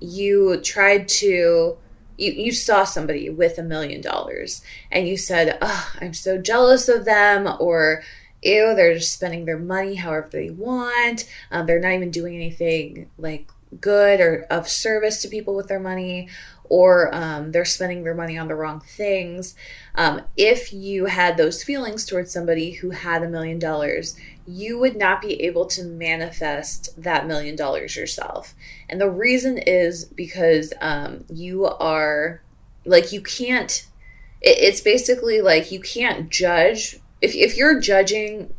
you 0.00 0.60
tried 0.60 1.06
to 1.06 1.76
you, 2.22 2.32
you 2.32 2.52
saw 2.52 2.84
somebody 2.84 3.28
with 3.28 3.58
a 3.58 3.62
million 3.62 4.00
dollars 4.00 4.62
and 4.90 5.08
you 5.08 5.16
said 5.16 5.58
oh 5.60 5.92
i'm 6.00 6.14
so 6.14 6.38
jealous 6.38 6.88
of 6.88 7.04
them 7.04 7.48
or 7.58 8.02
ew, 8.42 8.74
they're 8.74 8.94
just 8.94 9.12
spending 9.12 9.44
their 9.44 9.58
money 9.58 9.94
however 9.94 10.28
they 10.30 10.50
want. 10.50 11.28
Um, 11.50 11.66
they're 11.66 11.80
not 11.80 11.92
even 11.92 12.10
doing 12.10 12.34
anything 12.34 13.08
like 13.16 13.50
good 13.80 14.20
or 14.20 14.46
of 14.50 14.68
service 14.68 15.22
to 15.22 15.28
people 15.28 15.54
with 15.54 15.68
their 15.68 15.80
money, 15.80 16.28
or 16.64 17.14
um, 17.14 17.52
they're 17.52 17.64
spending 17.64 18.02
their 18.02 18.14
money 18.14 18.36
on 18.36 18.48
the 18.48 18.54
wrong 18.54 18.80
things. 18.80 19.54
Um, 19.94 20.22
if 20.36 20.72
you 20.72 21.06
had 21.06 21.36
those 21.36 21.62
feelings 21.62 22.04
towards 22.04 22.32
somebody 22.32 22.72
who 22.72 22.90
had 22.90 23.22
a 23.22 23.28
million 23.28 23.58
dollars, 23.58 24.16
you 24.46 24.78
would 24.78 24.96
not 24.96 25.22
be 25.22 25.40
able 25.42 25.66
to 25.66 25.84
manifest 25.84 26.90
that 27.00 27.26
million 27.26 27.56
dollars 27.56 27.96
yourself. 27.96 28.54
And 28.88 29.00
the 29.00 29.10
reason 29.10 29.58
is 29.58 30.04
because 30.04 30.72
um, 30.80 31.24
you 31.32 31.66
are 31.66 32.42
like, 32.84 33.12
you 33.12 33.20
can't, 33.20 33.86
it, 34.40 34.58
it's 34.58 34.80
basically 34.80 35.40
like 35.40 35.70
you 35.70 35.80
can't 35.80 36.28
judge 36.28 37.00
if, 37.22 37.36
if 37.36 37.56
you're 37.56 37.80
judging 37.80 38.52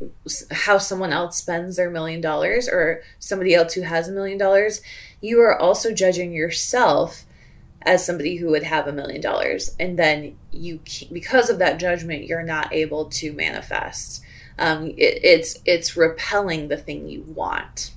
how 0.50 0.78
someone 0.78 1.12
else 1.12 1.36
spends 1.36 1.76
their 1.76 1.90
million 1.90 2.22
dollars 2.22 2.66
or 2.66 3.02
somebody 3.18 3.54
else 3.54 3.74
who 3.74 3.82
has 3.82 4.08
a 4.08 4.12
million 4.12 4.38
dollars, 4.38 4.80
you 5.20 5.38
are 5.40 5.56
also 5.56 5.92
judging 5.92 6.32
yourself 6.32 7.26
as 7.82 8.04
somebody 8.04 8.36
who 8.36 8.48
would 8.48 8.62
have 8.62 8.86
a 8.86 8.92
million 8.92 9.20
dollars. 9.20 9.76
And 9.78 9.98
then 9.98 10.38
you, 10.50 10.80
because 11.12 11.50
of 11.50 11.58
that 11.58 11.78
judgment, 11.78 12.24
you're 12.24 12.42
not 12.42 12.72
able 12.72 13.04
to 13.10 13.34
manifest. 13.34 14.23
Um, 14.58 14.86
it, 14.88 15.20
it's 15.22 15.58
it's 15.64 15.96
repelling 15.96 16.68
the 16.68 16.76
thing 16.76 17.08
you 17.08 17.22
want. 17.22 17.92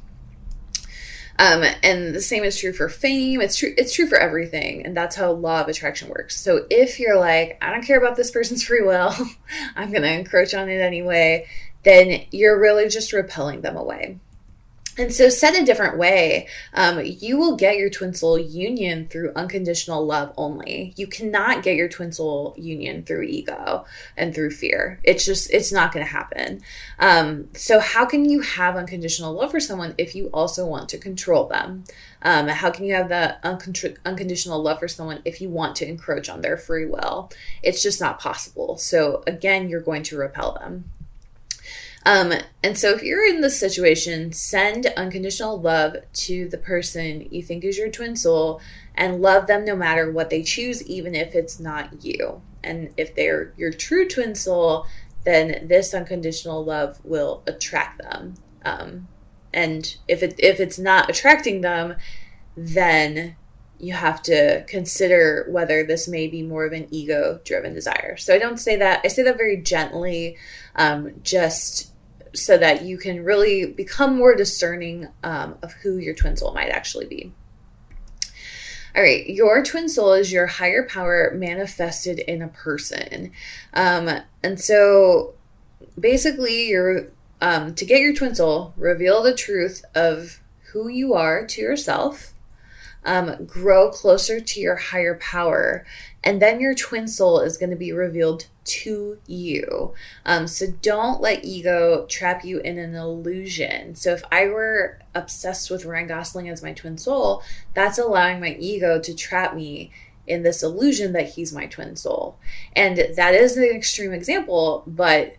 Um, 1.40 1.64
and 1.84 2.16
the 2.16 2.22
same 2.22 2.44
is 2.44 2.58
true 2.58 2.74
for 2.74 2.90
fame. 2.90 3.42
It's 3.42 3.56
true. 3.56 3.74
It's 3.78 3.94
true 3.94 4.08
for 4.08 4.18
everything, 4.18 4.86
and 4.86 4.98
that's 4.98 5.16
how 5.16 5.32
law 5.32 5.62
of 5.62 5.68
attraction 5.68 6.10
works. 6.10 6.40
So 6.40 6.66
if 6.70 7.00
you're 7.00 7.20
like, 7.20 7.58
I 7.62 7.72
don't 7.72 7.86
care 7.86 7.98
about 7.98 8.16
this 8.16 8.32
person's 8.32 8.64
free 8.68 8.82
will, 8.82 9.14
I'm 9.76 9.92
to 9.92 10.12
encroach 10.12 10.54
on 10.54 10.70
it 10.70 10.82
anyway, 10.82 11.48
then 11.84 12.26
you're 12.32 12.60
really 12.60 12.90
just 12.90 13.14
repelling 13.14 13.62
them 13.62 13.78
away. 13.78 14.20
And 14.98 15.14
so, 15.14 15.30
said 15.30 15.54
a 15.54 15.64
different 15.64 15.98
way, 15.98 16.48
um, 16.74 17.00
you 17.04 17.38
will 17.38 17.56
get 17.56 17.78
your 17.78 17.90
twin 17.90 18.16
soul 18.16 18.40
union 18.40 19.08
through 19.08 19.32
unconditional 19.36 20.04
love 20.04 20.34
only. 20.38 20.94
You 20.98 21.06
cannot 21.06 21.62
get 21.62 21.76
your 21.76 21.88
twin 21.88 22.12
soul 22.12 22.56
union 22.58 23.04
through 23.04 23.24
ego 23.24 23.86
and 24.16 24.34
through 24.34 24.52
fear. 24.52 25.00
It's 25.04 25.24
just, 25.24 25.52
it's 25.52 25.72
not 25.72 25.92
going 25.94 26.04
to 26.04 26.12
happen. 26.12 26.62
Um, 26.98 27.50
so, 27.54 27.80
how 27.80 28.06
can 28.06 28.28
you 28.28 28.42
have 28.42 28.76
unconditional 28.76 29.34
love 29.34 29.52
for 29.52 29.60
someone 29.60 29.94
if 30.00 30.16
you 30.16 30.28
also 30.34 30.66
want 30.66 30.90
to 30.90 30.98
control 30.98 31.48
them? 31.48 31.84
Um, 32.24 32.48
how 32.48 32.72
can 32.72 32.84
you 32.84 32.96
have 32.96 33.10
that 33.10 33.40
unconditional 33.44 34.62
love 34.62 34.80
for 34.80 34.88
someone 34.88 35.22
if 35.24 35.40
you 35.40 35.50
want 35.50 35.76
to 35.78 35.88
encroach 35.88 36.28
on 36.28 36.42
their 36.42 36.58
free 36.58 36.88
will? 36.88 37.32
It's 37.62 37.84
just 37.84 38.02
not 38.02 38.20
possible. 38.20 38.78
So, 38.78 39.24
again, 39.28 39.70
you're 39.70 39.82
going 39.82 40.04
to 40.04 40.18
repel 40.18 40.54
them. 40.54 40.86
Um, 42.08 42.32
and 42.64 42.78
so 42.78 42.92
if 42.92 43.04
you're 43.04 43.26
in 43.26 43.42
this 43.42 43.60
situation, 43.60 44.32
send 44.32 44.86
unconditional 44.96 45.60
love 45.60 45.98
to 46.14 46.48
the 46.48 46.58
person 46.58 47.28
you 47.30 47.44
think 47.44 47.66
is 47.66 47.78
your 47.78 47.90
twin 47.90 48.16
soul 48.16 48.62
and 48.96 49.22
love 49.22 49.48
them 49.48 49.66
no 49.66 49.76
matter 49.76 50.10
what 50.10 50.30
they 50.30 50.42
choose, 50.42 50.82
even 50.88 51.14
if 51.14 51.36
it's 51.36 51.60
not 51.60 52.06
you. 52.06 52.42
And 52.64 52.94
if 52.96 53.14
they're 53.14 53.54
your 53.58 53.74
true 53.74 54.08
twin 54.08 54.36
soul, 54.36 54.88
then 55.26 55.68
this 55.68 55.94
unconditional 55.94 56.64
love 56.64 57.02
will 57.04 57.44
attract 57.46 58.02
them. 58.02 58.36
Um, 58.64 59.10
and 59.54 59.98
if 60.08 60.24
it 60.24 60.36
if 60.38 60.62
it's 60.62 60.80
not 60.80 61.10
attracting 61.10 61.60
them, 61.60 61.98
then 62.56 63.36
you 63.80 63.92
have 63.92 64.22
to 64.24 64.64
consider 64.66 65.46
whether 65.50 65.84
this 65.84 66.08
may 66.08 66.30
be 66.30 66.42
more 66.42 66.66
of 66.66 66.72
an 66.72 66.88
ego 66.90 67.42
driven 67.44 67.74
desire. 67.74 68.16
So 68.16 68.34
I 68.34 68.40
don't 68.40 68.58
say 68.58 68.78
that, 68.78 69.02
I 69.04 69.10
say 69.10 69.24
that 69.24 69.38
very 69.38 69.62
gently, 69.62 70.38
um, 70.76 71.12
just 71.22 71.92
so 72.34 72.58
that 72.58 72.84
you 72.84 72.98
can 72.98 73.24
really 73.24 73.66
become 73.66 74.18
more 74.18 74.36
discerning 74.36 75.08
um, 75.24 75.58
of 75.62 75.74
who 75.74 75.98
your 75.98 76.14
twin 76.14 76.36
soul 76.38 76.54
might 76.54 76.70
actually 76.70 77.06
be. 77.06 77.34
All 78.96 79.04
right, 79.04 79.28
your 79.28 79.64
twin 79.64 79.90
soul 79.90 80.14
is 80.14 80.32
your 80.32 80.48
higher 80.48 80.88
power 80.88 81.32
manifested 81.36 82.20
in 82.20 82.42
a 82.42 82.48
person. 82.48 83.32
Um, 83.74 84.10
and 84.42 84.60
so 84.60 85.36
basically, 86.00 86.70
you're 86.70 87.10
um, 87.40 87.76
to 87.76 87.86
get 87.86 88.02
your 88.02 88.16
twin 88.16 88.34
soul, 88.34 88.74
reveal 88.76 89.22
the 89.22 89.36
truth 89.36 89.86
of 89.94 90.42
who 90.72 90.88
you 90.88 91.14
are 91.14 91.46
to 91.46 91.62
yourself 91.62 92.34
um, 93.08 93.46
grow 93.46 93.90
closer 93.90 94.40
to 94.40 94.60
your 94.60 94.76
higher 94.76 95.16
power. 95.16 95.86
And 96.24 96.42
then 96.42 96.60
your 96.60 96.76
twin 96.76 97.08
soul 97.08 97.40
is 97.40 97.58
going 97.58 97.70
to 97.70 97.76
be 97.76 97.94
revealed 97.94 98.48
to 98.68 99.18
you. 99.26 99.94
Um, 100.26 100.48
so 100.48 100.68
don't 100.82 101.22
let 101.22 101.46
ego 101.46 102.06
trap 102.08 102.44
you 102.44 102.60
in 102.60 102.78
an 102.78 102.96
illusion. 102.96 103.96
So 103.96 104.12
if 104.14 104.24
I 104.32 104.46
were 104.48 105.00
obsessed 105.16 105.72
with 105.72 105.86
Ryan 105.86 106.08
Gosling 106.08 106.50
as 106.50 106.62
my 106.62 106.74
twin 106.74 106.98
soul, 106.98 107.44
that's 107.74 107.98
allowing 107.98 108.40
my 108.40 108.56
ego 108.60 109.00
to 109.00 109.16
trap 109.16 109.56
me 109.56 109.92
in 110.28 110.44
this 110.44 110.62
illusion 110.62 111.14
that 111.14 111.30
he's 111.30 111.54
my 111.54 111.66
twin 111.66 111.96
soul. 111.96 112.38
And 112.76 112.98
that 113.16 113.34
is 113.34 113.56
an 113.56 113.64
extreme 113.64 114.12
example, 114.12 114.84
but 114.86 115.38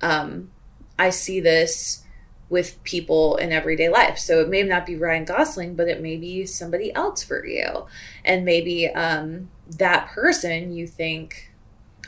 um, 0.00 0.50
I 0.98 1.10
see 1.10 1.40
this 1.40 2.04
with 2.48 2.82
people 2.82 3.36
in 3.36 3.52
everyday 3.52 3.88
life. 3.88 4.18
So 4.18 4.40
it 4.40 4.48
may 4.48 4.62
not 4.64 4.84
be 4.84 4.96
Ryan 4.96 5.24
Gosling, 5.24 5.76
but 5.76 5.88
it 5.88 6.02
may 6.02 6.16
be 6.16 6.44
somebody 6.46 6.92
else 6.94 7.22
for 7.22 7.46
you. 7.46 7.86
And 8.24 8.44
maybe 8.44 8.88
um, 8.88 9.50
that 9.68 10.08
person 10.08 10.72
you 10.72 10.86
think, 10.86 11.49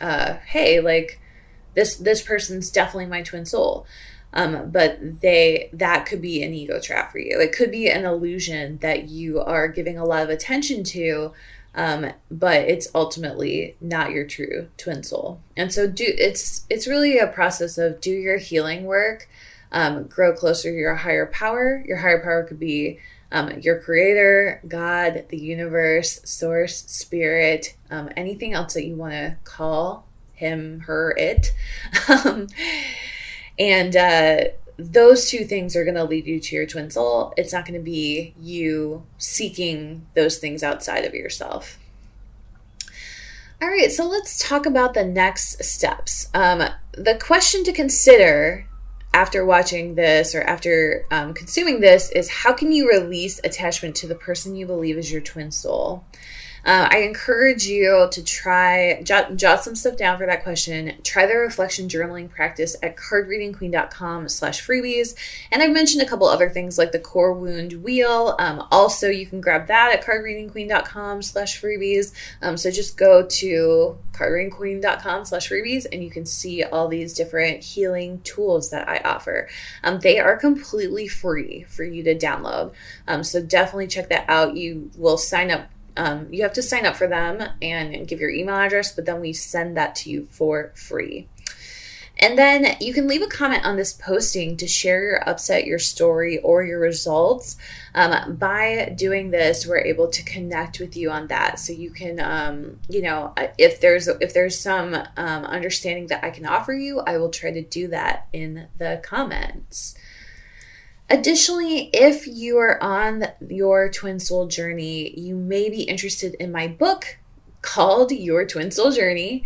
uh, 0.03 0.39
hey, 0.47 0.81
like 0.81 1.21
this 1.75 1.97
this 1.97 2.21
person's 2.21 2.71
definitely 2.71 3.07
my 3.07 3.23
twin 3.23 3.47
soul. 3.47 3.87
Um, 4.35 4.71
but 4.71 5.21
they 5.21 5.69
that 5.75 6.07
could 6.07 6.23
be 6.23 6.43
an 6.43 6.53
ego 6.53 6.81
trap 6.81 7.13
for 7.13 7.19
you. 7.19 7.39
It 7.41 7.53
could 7.53 7.71
be 7.71 7.89
an 7.89 8.05
illusion 8.05 8.79
that 8.79 9.09
you 9.09 9.41
are 9.41 9.69
giving 9.69 9.99
a 9.99 10.05
lot 10.07 10.23
of 10.23 10.31
attention 10.31 10.85
to, 10.85 11.33
um, 11.75 12.13
but 12.31 12.63
it's 12.63 12.89
ultimately 12.95 13.77
not 13.81 14.11
your 14.11 14.27
true 14.27 14.69
twin 14.79 15.03
soul. 15.03 15.41
And 15.57 15.73
so 15.73 15.87
do 15.87 16.05
it's 16.07 16.67
it's 16.71 16.87
really 16.87 17.19
a 17.19 17.27
process 17.27 17.77
of 17.77 18.01
do 18.01 18.11
your 18.11 18.39
healing 18.39 18.85
work 18.85 19.29
um, 19.73 20.05
grow 20.05 20.35
closer 20.35 20.71
to 20.71 20.77
your 20.77 20.97
higher 20.97 21.27
power. 21.27 21.83
Your 21.87 21.99
higher 21.99 22.23
power 22.23 22.45
could 22.45 22.61
be 22.61 22.99
um, 23.33 23.51
your 23.61 23.81
creator, 23.81 24.61
God, 24.69 25.25
the 25.31 25.39
universe, 25.39 26.21
source, 26.25 26.85
spirit, 26.85 27.77
um, 27.91 28.11
anything 28.17 28.53
else 28.53 28.75
that 28.75 28.85
you 28.85 28.95
want 28.95 29.13
to 29.15 29.37
call 29.45 30.07
him, 30.35 30.81
her, 30.81 31.15
it. 31.17 31.53
Um, 32.09 32.49
and 33.59 33.97
uh, 33.97 34.45
those 34.77 35.29
two 35.29 35.45
things 35.45 35.77
are 35.77 35.85
going 35.85 35.95
to 35.95 36.05
lead 36.05 36.27
you 36.27 36.41
to 36.41 36.57
your 36.57 36.67
twin 36.67 36.91
soul. 36.91 37.33
It's 37.37 37.53
not 37.53 37.65
going 37.65 37.79
to 37.79 37.85
be 37.85 38.35
you 38.41 39.05
seeking 39.19 40.07
those 40.15 40.39
things 40.39 40.63
outside 40.63 41.05
of 41.05 41.15
yourself. 41.15 41.79
All 43.61 43.69
right, 43.69 43.93
so 43.93 44.09
let's 44.09 44.47
talk 44.47 44.67
about 44.67 44.95
the 44.95 45.05
next 45.05 45.63
steps. 45.63 46.29
Um, 46.35 46.65
the 46.93 47.15
question 47.15 47.63
to 47.65 47.73
consider 47.73 48.67
after 49.15 49.45
watching 49.45 49.95
this 49.95 50.35
or 50.35 50.43
after 50.43 51.07
um, 51.11 51.35
consuming 51.35 51.81
this 51.81 52.11
is 52.13 52.31
how 52.31 52.53
can 52.53 52.73
you 52.73 52.89
release 52.89 53.41
attachment 53.45 53.95
to 53.97 54.07
the 54.07 54.15
person 54.15 54.57
you 54.57 54.67
believe 54.67 54.97
is 54.97 55.13
your 55.13 55.21
twin 55.21 55.51
soul? 55.51 56.05
Uh, 56.65 56.89
I 56.91 56.99
encourage 56.99 57.67
you 57.67 58.09
to 58.11 58.25
try, 58.25 59.03
jot, 59.03 59.37
jot 59.37 59.65
some 59.65 59.75
stuff 59.75 59.97
down 59.97 60.19
for 60.19 60.27
that 60.27 60.45
question. 60.45 60.95
Try 61.03 61.27
the 61.27 61.35
reflection 61.35 61.89
journaling 61.89 62.31
practice 62.31 62.77
at 62.83 62.97
cardreadingqueen.com 62.97 64.29
slash 64.29 64.65
freebies. 64.67 65.15
And 65.51 65.63
I've 65.63 65.73
mentioned 65.73 66.03
a 66.03 66.09
couple 66.09 66.29
other 66.29 66.49
things 66.49 66.79
like 66.79 66.93
the 66.93 66.99
core 66.99 67.33
wound 67.33 67.83
wheel. 67.83 68.37
Um, 68.39 68.67
also, 68.71 69.09
you 69.09 69.27
can 69.27 69.41
grab 69.41 69.67
that 69.67 69.93
at 69.93 70.05
cardreadingqueen.com 70.05 71.23
slash 71.23 71.61
freebies. 71.61 72.13
Um, 72.41 72.57
so 72.57 72.71
just 72.71 72.97
go 72.97 73.27
to 73.27 73.99
cardreadingqueen.com 74.13 75.25
slash 75.25 75.51
freebies 75.51 75.87
and 75.91 76.05
you 76.05 76.11
can 76.11 76.27
see 76.27 76.63
all 76.63 76.87
these 76.87 77.15
different 77.15 77.65
healing 77.65 78.21
tools 78.21 78.71
that 78.71 78.89
I 78.89 78.99
offer. 78.99 79.49
Um, 79.83 80.01
they 80.01 80.19
are 80.19 80.37
completely 80.37 81.09
free 81.09 81.65
for 81.65 81.83
you 81.83 82.03
to 82.05 82.15
download. 82.15 82.73
Um, 83.09 83.25
so 83.25 83.43
definitely 83.43 83.89
check 83.89 84.09
that 84.11 84.27
out. 84.29 84.57
You 84.57 84.91
will 84.97 85.19
sign 85.19 85.51
up 85.51 85.69
um, 85.97 86.29
you 86.31 86.43
have 86.43 86.53
to 86.55 86.63
sign 86.63 86.87
up 86.87 86.97
for 86.97 87.07
them 87.07 87.43
and 87.61 88.07
give 88.07 88.21
your 88.21 88.31
email 88.31 88.57
address, 88.57 88.95
but 88.95 89.07
then 89.07 89.21
we 89.21 89.33
send 89.33 89.77
that 89.77 89.95
to 89.97 90.11
you 90.11 90.27
for 90.31 90.73
free. 90.75 91.29
And 92.19 92.39
then 92.39 92.77
you 92.81 92.93
can 92.93 93.09
leave 93.09 93.23
a 93.23 93.27
comment 93.27 93.65
on 93.65 93.77
this 93.77 93.93
posting 93.93 94.57
to 94.59 94.69
share 94.69 95.03
your 95.03 95.29
upset, 95.29 95.67
your 95.67 95.79
story, 95.79 96.39
or 96.39 96.63
your 96.63 96.79
results. 96.79 97.57
Um, 97.95 98.37
by 98.37 98.95
doing 98.97 99.31
this, 99.31 99.67
we're 99.67 99.79
able 99.79 100.09
to 100.09 100.23
connect 100.23 100.79
with 100.79 100.97
you 100.97 101.11
on 101.11 101.27
that. 101.29 101.59
So 101.59 101.73
you 101.73 101.91
can, 101.91 102.21
um, 102.21 102.79
you 102.89 103.03
know, 103.03 103.35
if 103.59 103.81
there's 103.81 104.07
if 104.07 104.35
there's 104.35 104.61
some 104.61 104.95
um, 104.95 105.45
understanding 105.45 106.07
that 106.09 106.23
I 106.23 106.31
can 106.31 106.47
offer 106.47 106.73
you, 106.73 107.01
I 107.01 107.19
will 107.19 107.31
try 107.31 107.51
to 107.51 107.63
do 107.63 107.89
that 107.89 108.29
in 108.33 108.69
the 108.79 109.01
comments. 109.03 109.97
Additionally, 111.13 111.91
if 111.93 112.27
you 112.27 112.57
are 112.57 112.83
on 112.83 113.25
your 113.47 113.91
twin 113.91 114.19
soul 114.19 114.47
journey, 114.47 115.13
you 115.21 115.37
may 115.37 115.69
be 115.69 115.83
interested 115.83 116.35
in 116.41 116.51
my 116.51 116.67
book, 116.67 117.19
called 117.63 118.11
Your 118.11 118.45
Twin 118.45 118.71
Soul 118.71 118.91
Journey. 118.91 119.45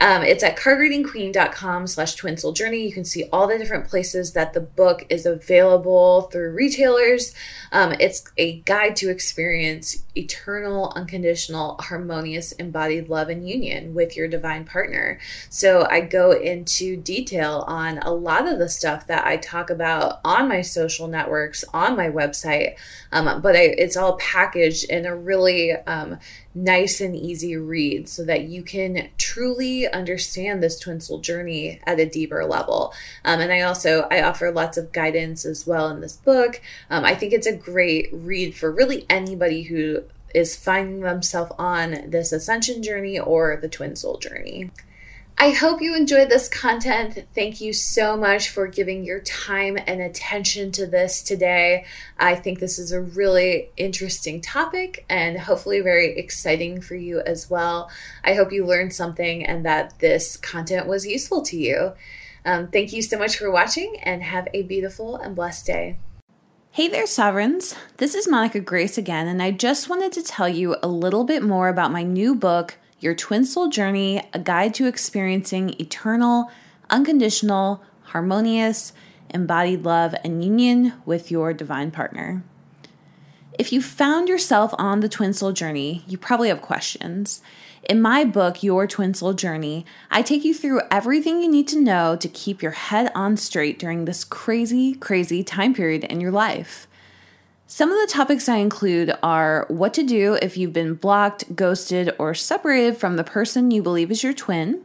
Um, 0.00 0.22
it's 0.22 0.42
at 0.42 0.56
cardreadingqueen.com 0.56 1.86
slash 1.86 2.14
twin 2.14 2.36
soul 2.36 2.52
journey. 2.52 2.84
You 2.84 2.92
can 2.92 3.04
see 3.04 3.24
all 3.32 3.46
the 3.46 3.58
different 3.58 3.88
places 3.88 4.32
that 4.32 4.54
the 4.54 4.60
book 4.60 5.04
is 5.10 5.26
available 5.26 6.22
through 6.22 6.52
retailers. 6.52 7.34
Um, 7.72 7.94
it's 7.98 8.24
a 8.36 8.60
guide 8.60 8.96
to 8.96 9.10
experience 9.10 10.04
eternal, 10.16 10.92
unconditional, 10.96 11.76
harmonious, 11.80 12.52
embodied 12.52 13.08
love 13.08 13.28
and 13.28 13.48
union 13.48 13.94
with 13.94 14.16
your 14.16 14.28
divine 14.28 14.64
partner. 14.64 15.18
So 15.48 15.86
I 15.90 16.00
go 16.00 16.32
into 16.32 16.96
detail 16.96 17.64
on 17.66 17.98
a 17.98 18.12
lot 18.12 18.48
of 18.48 18.58
the 18.58 18.68
stuff 18.68 19.06
that 19.08 19.26
I 19.26 19.36
talk 19.36 19.68
about 19.68 20.20
on 20.24 20.48
my 20.48 20.62
social 20.62 21.06
networks, 21.06 21.64
on 21.74 21.96
my 21.96 22.08
website, 22.08 22.76
um, 23.12 23.40
but 23.42 23.54
I, 23.54 23.74
it's 23.78 23.96
all 23.96 24.16
packaged 24.16 24.84
in 24.84 25.06
a 25.06 25.14
really 25.14 25.72
um, 25.72 26.18
nice 26.64 27.00
and 27.00 27.14
easy 27.14 27.56
read 27.56 28.08
so 28.08 28.24
that 28.24 28.42
you 28.42 28.62
can 28.62 29.08
truly 29.16 29.86
understand 29.88 30.62
this 30.62 30.78
twin 30.78 31.00
soul 31.00 31.18
journey 31.18 31.80
at 31.84 32.00
a 32.00 32.06
deeper 32.06 32.44
level. 32.44 32.92
Um, 33.24 33.40
and 33.40 33.52
I 33.52 33.60
also 33.60 34.06
I 34.10 34.22
offer 34.22 34.50
lots 34.50 34.76
of 34.76 34.92
guidance 34.92 35.44
as 35.44 35.66
well 35.66 35.88
in 35.88 36.00
this 36.00 36.16
book. 36.16 36.60
Um, 36.90 37.04
I 37.04 37.14
think 37.14 37.32
it's 37.32 37.46
a 37.46 37.56
great 37.56 38.08
read 38.12 38.54
for 38.54 38.72
really 38.72 39.06
anybody 39.08 39.64
who 39.64 40.02
is 40.34 40.56
finding 40.56 41.00
themselves 41.00 41.52
on 41.58 42.10
this 42.10 42.32
ascension 42.32 42.82
journey 42.82 43.18
or 43.18 43.56
the 43.56 43.68
twin 43.68 43.96
soul 43.96 44.18
journey. 44.18 44.70
I 45.40 45.50
hope 45.50 45.80
you 45.80 45.94
enjoyed 45.94 46.30
this 46.30 46.48
content. 46.48 47.24
Thank 47.32 47.60
you 47.60 47.72
so 47.72 48.16
much 48.16 48.48
for 48.48 48.66
giving 48.66 49.04
your 49.04 49.20
time 49.20 49.78
and 49.86 50.00
attention 50.00 50.72
to 50.72 50.84
this 50.84 51.22
today. 51.22 51.84
I 52.18 52.34
think 52.34 52.58
this 52.58 52.76
is 52.76 52.90
a 52.90 53.00
really 53.00 53.70
interesting 53.76 54.40
topic 54.40 55.06
and 55.08 55.38
hopefully 55.38 55.80
very 55.80 56.18
exciting 56.18 56.80
for 56.80 56.96
you 56.96 57.20
as 57.20 57.48
well. 57.48 57.88
I 58.24 58.34
hope 58.34 58.50
you 58.50 58.66
learned 58.66 58.92
something 58.92 59.46
and 59.46 59.64
that 59.64 60.00
this 60.00 60.36
content 60.36 60.88
was 60.88 61.06
useful 61.06 61.42
to 61.42 61.56
you. 61.56 61.92
Um, 62.44 62.66
thank 62.66 62.92
you 62.92 63.00
so 63.00 63.16
much 63.16 63.36
for 63.36 63.48
watching 63.48 64.00
and 64.02 64.24
have 64.24 64.48
a 64.52 64.62
beautiful 64.62 65.14
and 65.14 65.36
blessed 65.36 65.66
day. 65.66 65.98
Hey 66.72 66.88
there, 66.88 67.06
Sovereigns. 67.06 67.76
This 67.98 68.16
is 68.16 68.28
Monica 68.28 68.58
Grace 68.58 68.98
again, 68.98 69.28
and 69.28 69.40
I 69.40 69.52
just 69.52 69.88
wanted 69.88 70.12
to 70.14 70.22
tell 70.22 70.48
you 70.48 70.76
a 70.82 70.88
little 70.88 71.22
bit 71.22 71.44
more 71.44 71.68
about 71.68 71.92
my 71.92 72.02
new 72.02 72.34
book. 72.34 72.76
Your 73.00 73.14
Twin 73.14 73.44
Soul 73.44 73.68
Journey, 73.68 74.22
a 74.32 74.38
guide 74.40 74.74
to 74.74 74.86
experiencing 74.86 75.74
eternal, 75.80 76.50
unconditional, 76.90 77.82
harmonious, 78.02 78.92
embodied 79.30 79.84
love 79.84 80.14
and 80.24 80.42
union 80.42 80.94
with 81.04 81.30
your 81.30 81.52
divine 81.52 81.90
partner. 81.90 82.42
If 83.58 83.72
you 83.72 83.82
found 83.82 84.28
yourself 84.28 84.74
on 84.78 85.00
the 85.00 85.08
twin 85.08 85.32
soul 85.32 85.52
journey, 85.52 86.04
you 86.06 86.16
probably 86.16 86.48
have 86.48 86.62
questions. 86.62 87.42
In 87.88 88.00
my 88.00 88.24
book, 88.24 88.62
Your 88.62 88.86
Twin 88.86 89.14
Soul 89.14 89.32
Journey, 89.32 89.84
I 90.10 90.22
take 90.22 90.44
you 90.44 90.54
through 90.54 90.82
everything 90.90 91.40
you 91.40 91.50
need 91.50 91.66
to 91.68 91.80
know 91.80 92.16
to 92.16 92.28
keep 92.28 92.62
your 92.62 92.72
head 92.72 93.10
on 93.14 93.36
straight 93.36 93.78
during 93.78 94.04
this 94.04 94.24
crazy, 94.24 94.94
crazy 94.94 95.42
time 95.42 95.74
period 95.74 96.04
in 96.04 96.20
your 96.20 96.30
life. 96.30 96.86
Some 97.78 97.92
of 97.92 98.00
the 98.00 98.12
topics 98.12 98.48
I 98.48 98.56
include 98.56 99.14
are 99.22 99.64
what 99.68 99.94
to 99.94 100.02
do 100.02 100.36
if 100.42 100.56
you've 100.56 100.72
been 100.72 100.94
blocked, 100.94 101.54
ghosted, 101.54 102.12
or 102.18 102.34
separated 102.34 102.96
from 102.96 103.14
the 103.14 103.22
person 103.22 103.70
you 103.70 103.84
believe 103.84 104.10
is 104.10 104.24
your 104.24 104.32
twin, 104.32 104.82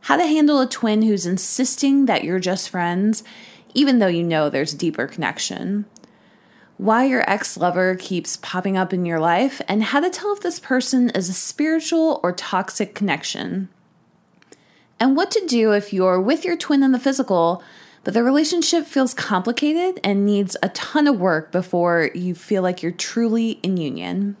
how 0.00 0.18
to 0.18 0.26
handle 0.26 0.60
a 0.60 0.68
twin 0.68 1.00
who's 1.00 1.24
insisting 1.24 2.04
that 2.04 2.22
you're 2.22 2.38
just 2.38 2.68
friends, 2.68 3.24
even 3.72 4.00
though 4.00 4.06
you 4.06 4.22
know 4.22 4.50
there's 4.50 4.74
deeper 4.74 5.06
connection, 5.06 5.86
why 6.76 7.06
your 7.06 7.24
ex 7.26 7.56
lover 7.56 7.94
keeps 7.94 8.36
popping 8.36 8.76
up 8.76 8.92
in 8.92 9.06
your 9.06 9.18
life, 9.18 9.62
and 9.66 9.84
how 9.84 10.00
to 10.00 10.10
tell 10.10 10.34
if 10.34 10.40
this 10.40 10.60
person 10.60 11.08
is 11.14 11.30
a 11.30 11.32
spiritual 11.32 12.20
or 12.22 12.34
toxic 12.34 12.94
connection. 12.94 13.70
And 15.00 15.16
what 15.16 15.30
to 15.30 15.46
do 15.46 15.72
if 15.72 15.90
you're 15.90 16.20
with 16.20 16.44
your 16.44 16.58
twin 16.58 16.82
in 16.82 16.92
the 16.92 16.98
physical, 16.98 17.62
but 18.02 18.14
the 18.14 18.22
relationship 18.22 18.86
feels 18.86 19.14
complicated 19.14 20.00
and 20.02 20.24
needs 20.24 20.56
a 20.62 20.70
ton 20.70 21.06
of 21.06 21.20
work 21.20 21.52
before 21.52 22.10
you 22.14 22.34
feel 22.34 22.62
like 22.62 22.82
you're 22.82 22.92
truly 22.92 23.52
in 23.62 23.76
union. 23.76 24.36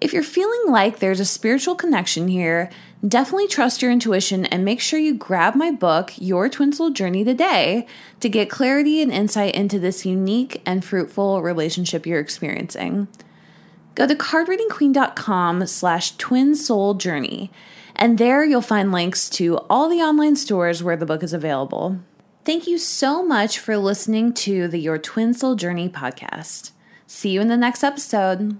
If 0.00 0.12
you're 0.12 0.22
feeling 0.22 0.64
like 0.66 0.98
there's 0.98 1.20
a 1.20 1.24
spiritual 1.24 1.74
connection 1.74 2.28
here, 2.28 2.70
definitely 3.06 3.48
trust 3.48 3.80
your 3.80 3.90
intuition 3.90 4.44
and 4.46 4.64
make 4.64 4.80
sure 4.80 4.98
you 4.98 5.14
grab 5.14 5.54
my 5.54 5.70
book, 5.70 6.12
Your 6.16 6.48
Twin 6.48 6.72
Soul 6.72 6.90
Journey, 6.90 7.24
today 7.24 7.86
to 8.20 8.28
get 8.28 8.50
clarity 8.50 9.00
and 9.00 9.12
insight 9.12 9.54
into 9.54 9.78
this 9.78 10.04
unique 10.04 10.60
and 10.66 10.84
fruitful 10.84 11.42
relationship 11.42 12.06
you're 12.06 12.20
experiencing. 12.20 13.08
Go 13.94 14.06
to 14.06 14.14
cardreadingqueen.com 14.14 15.66
slash 15.68 16.16
twin 16.16 16.54
soul 16.54 16.94
journey, 16.94 17.50
and 17.94 18.18
there 18.18 18.44
you'll 18.44 18.60
find 18.60 18.90
links 18.90 19.30
to 19.30 19.58
all 19.70 19.88
the 19.88 20.02
online 20.02 20.34
stores 20.36 20.82
where 20.82 20.96
the 20.96 21.06
book 21.06 21.22
is 21.22 21.32
available. 21.32 22.00
Thank 22.44 22.66
you 22.66 22.76
so 22.76 23.24
much 23.24 23.58
for 23.58 23.78
listening 23.78 24.34
to 24.34 24.68
the 24.68 24.78
Your 24.78 24.98
Twin 24.98 25.32
Soul 25.32 25.54
Journey 25.54 25.88
podcast. 25.88 26.72
See 27.06 27.30
you 27.30 27.40
in 27.40 27.48
the 27.48 27.56
next 27.56 27.82
episode. 27.82 28.58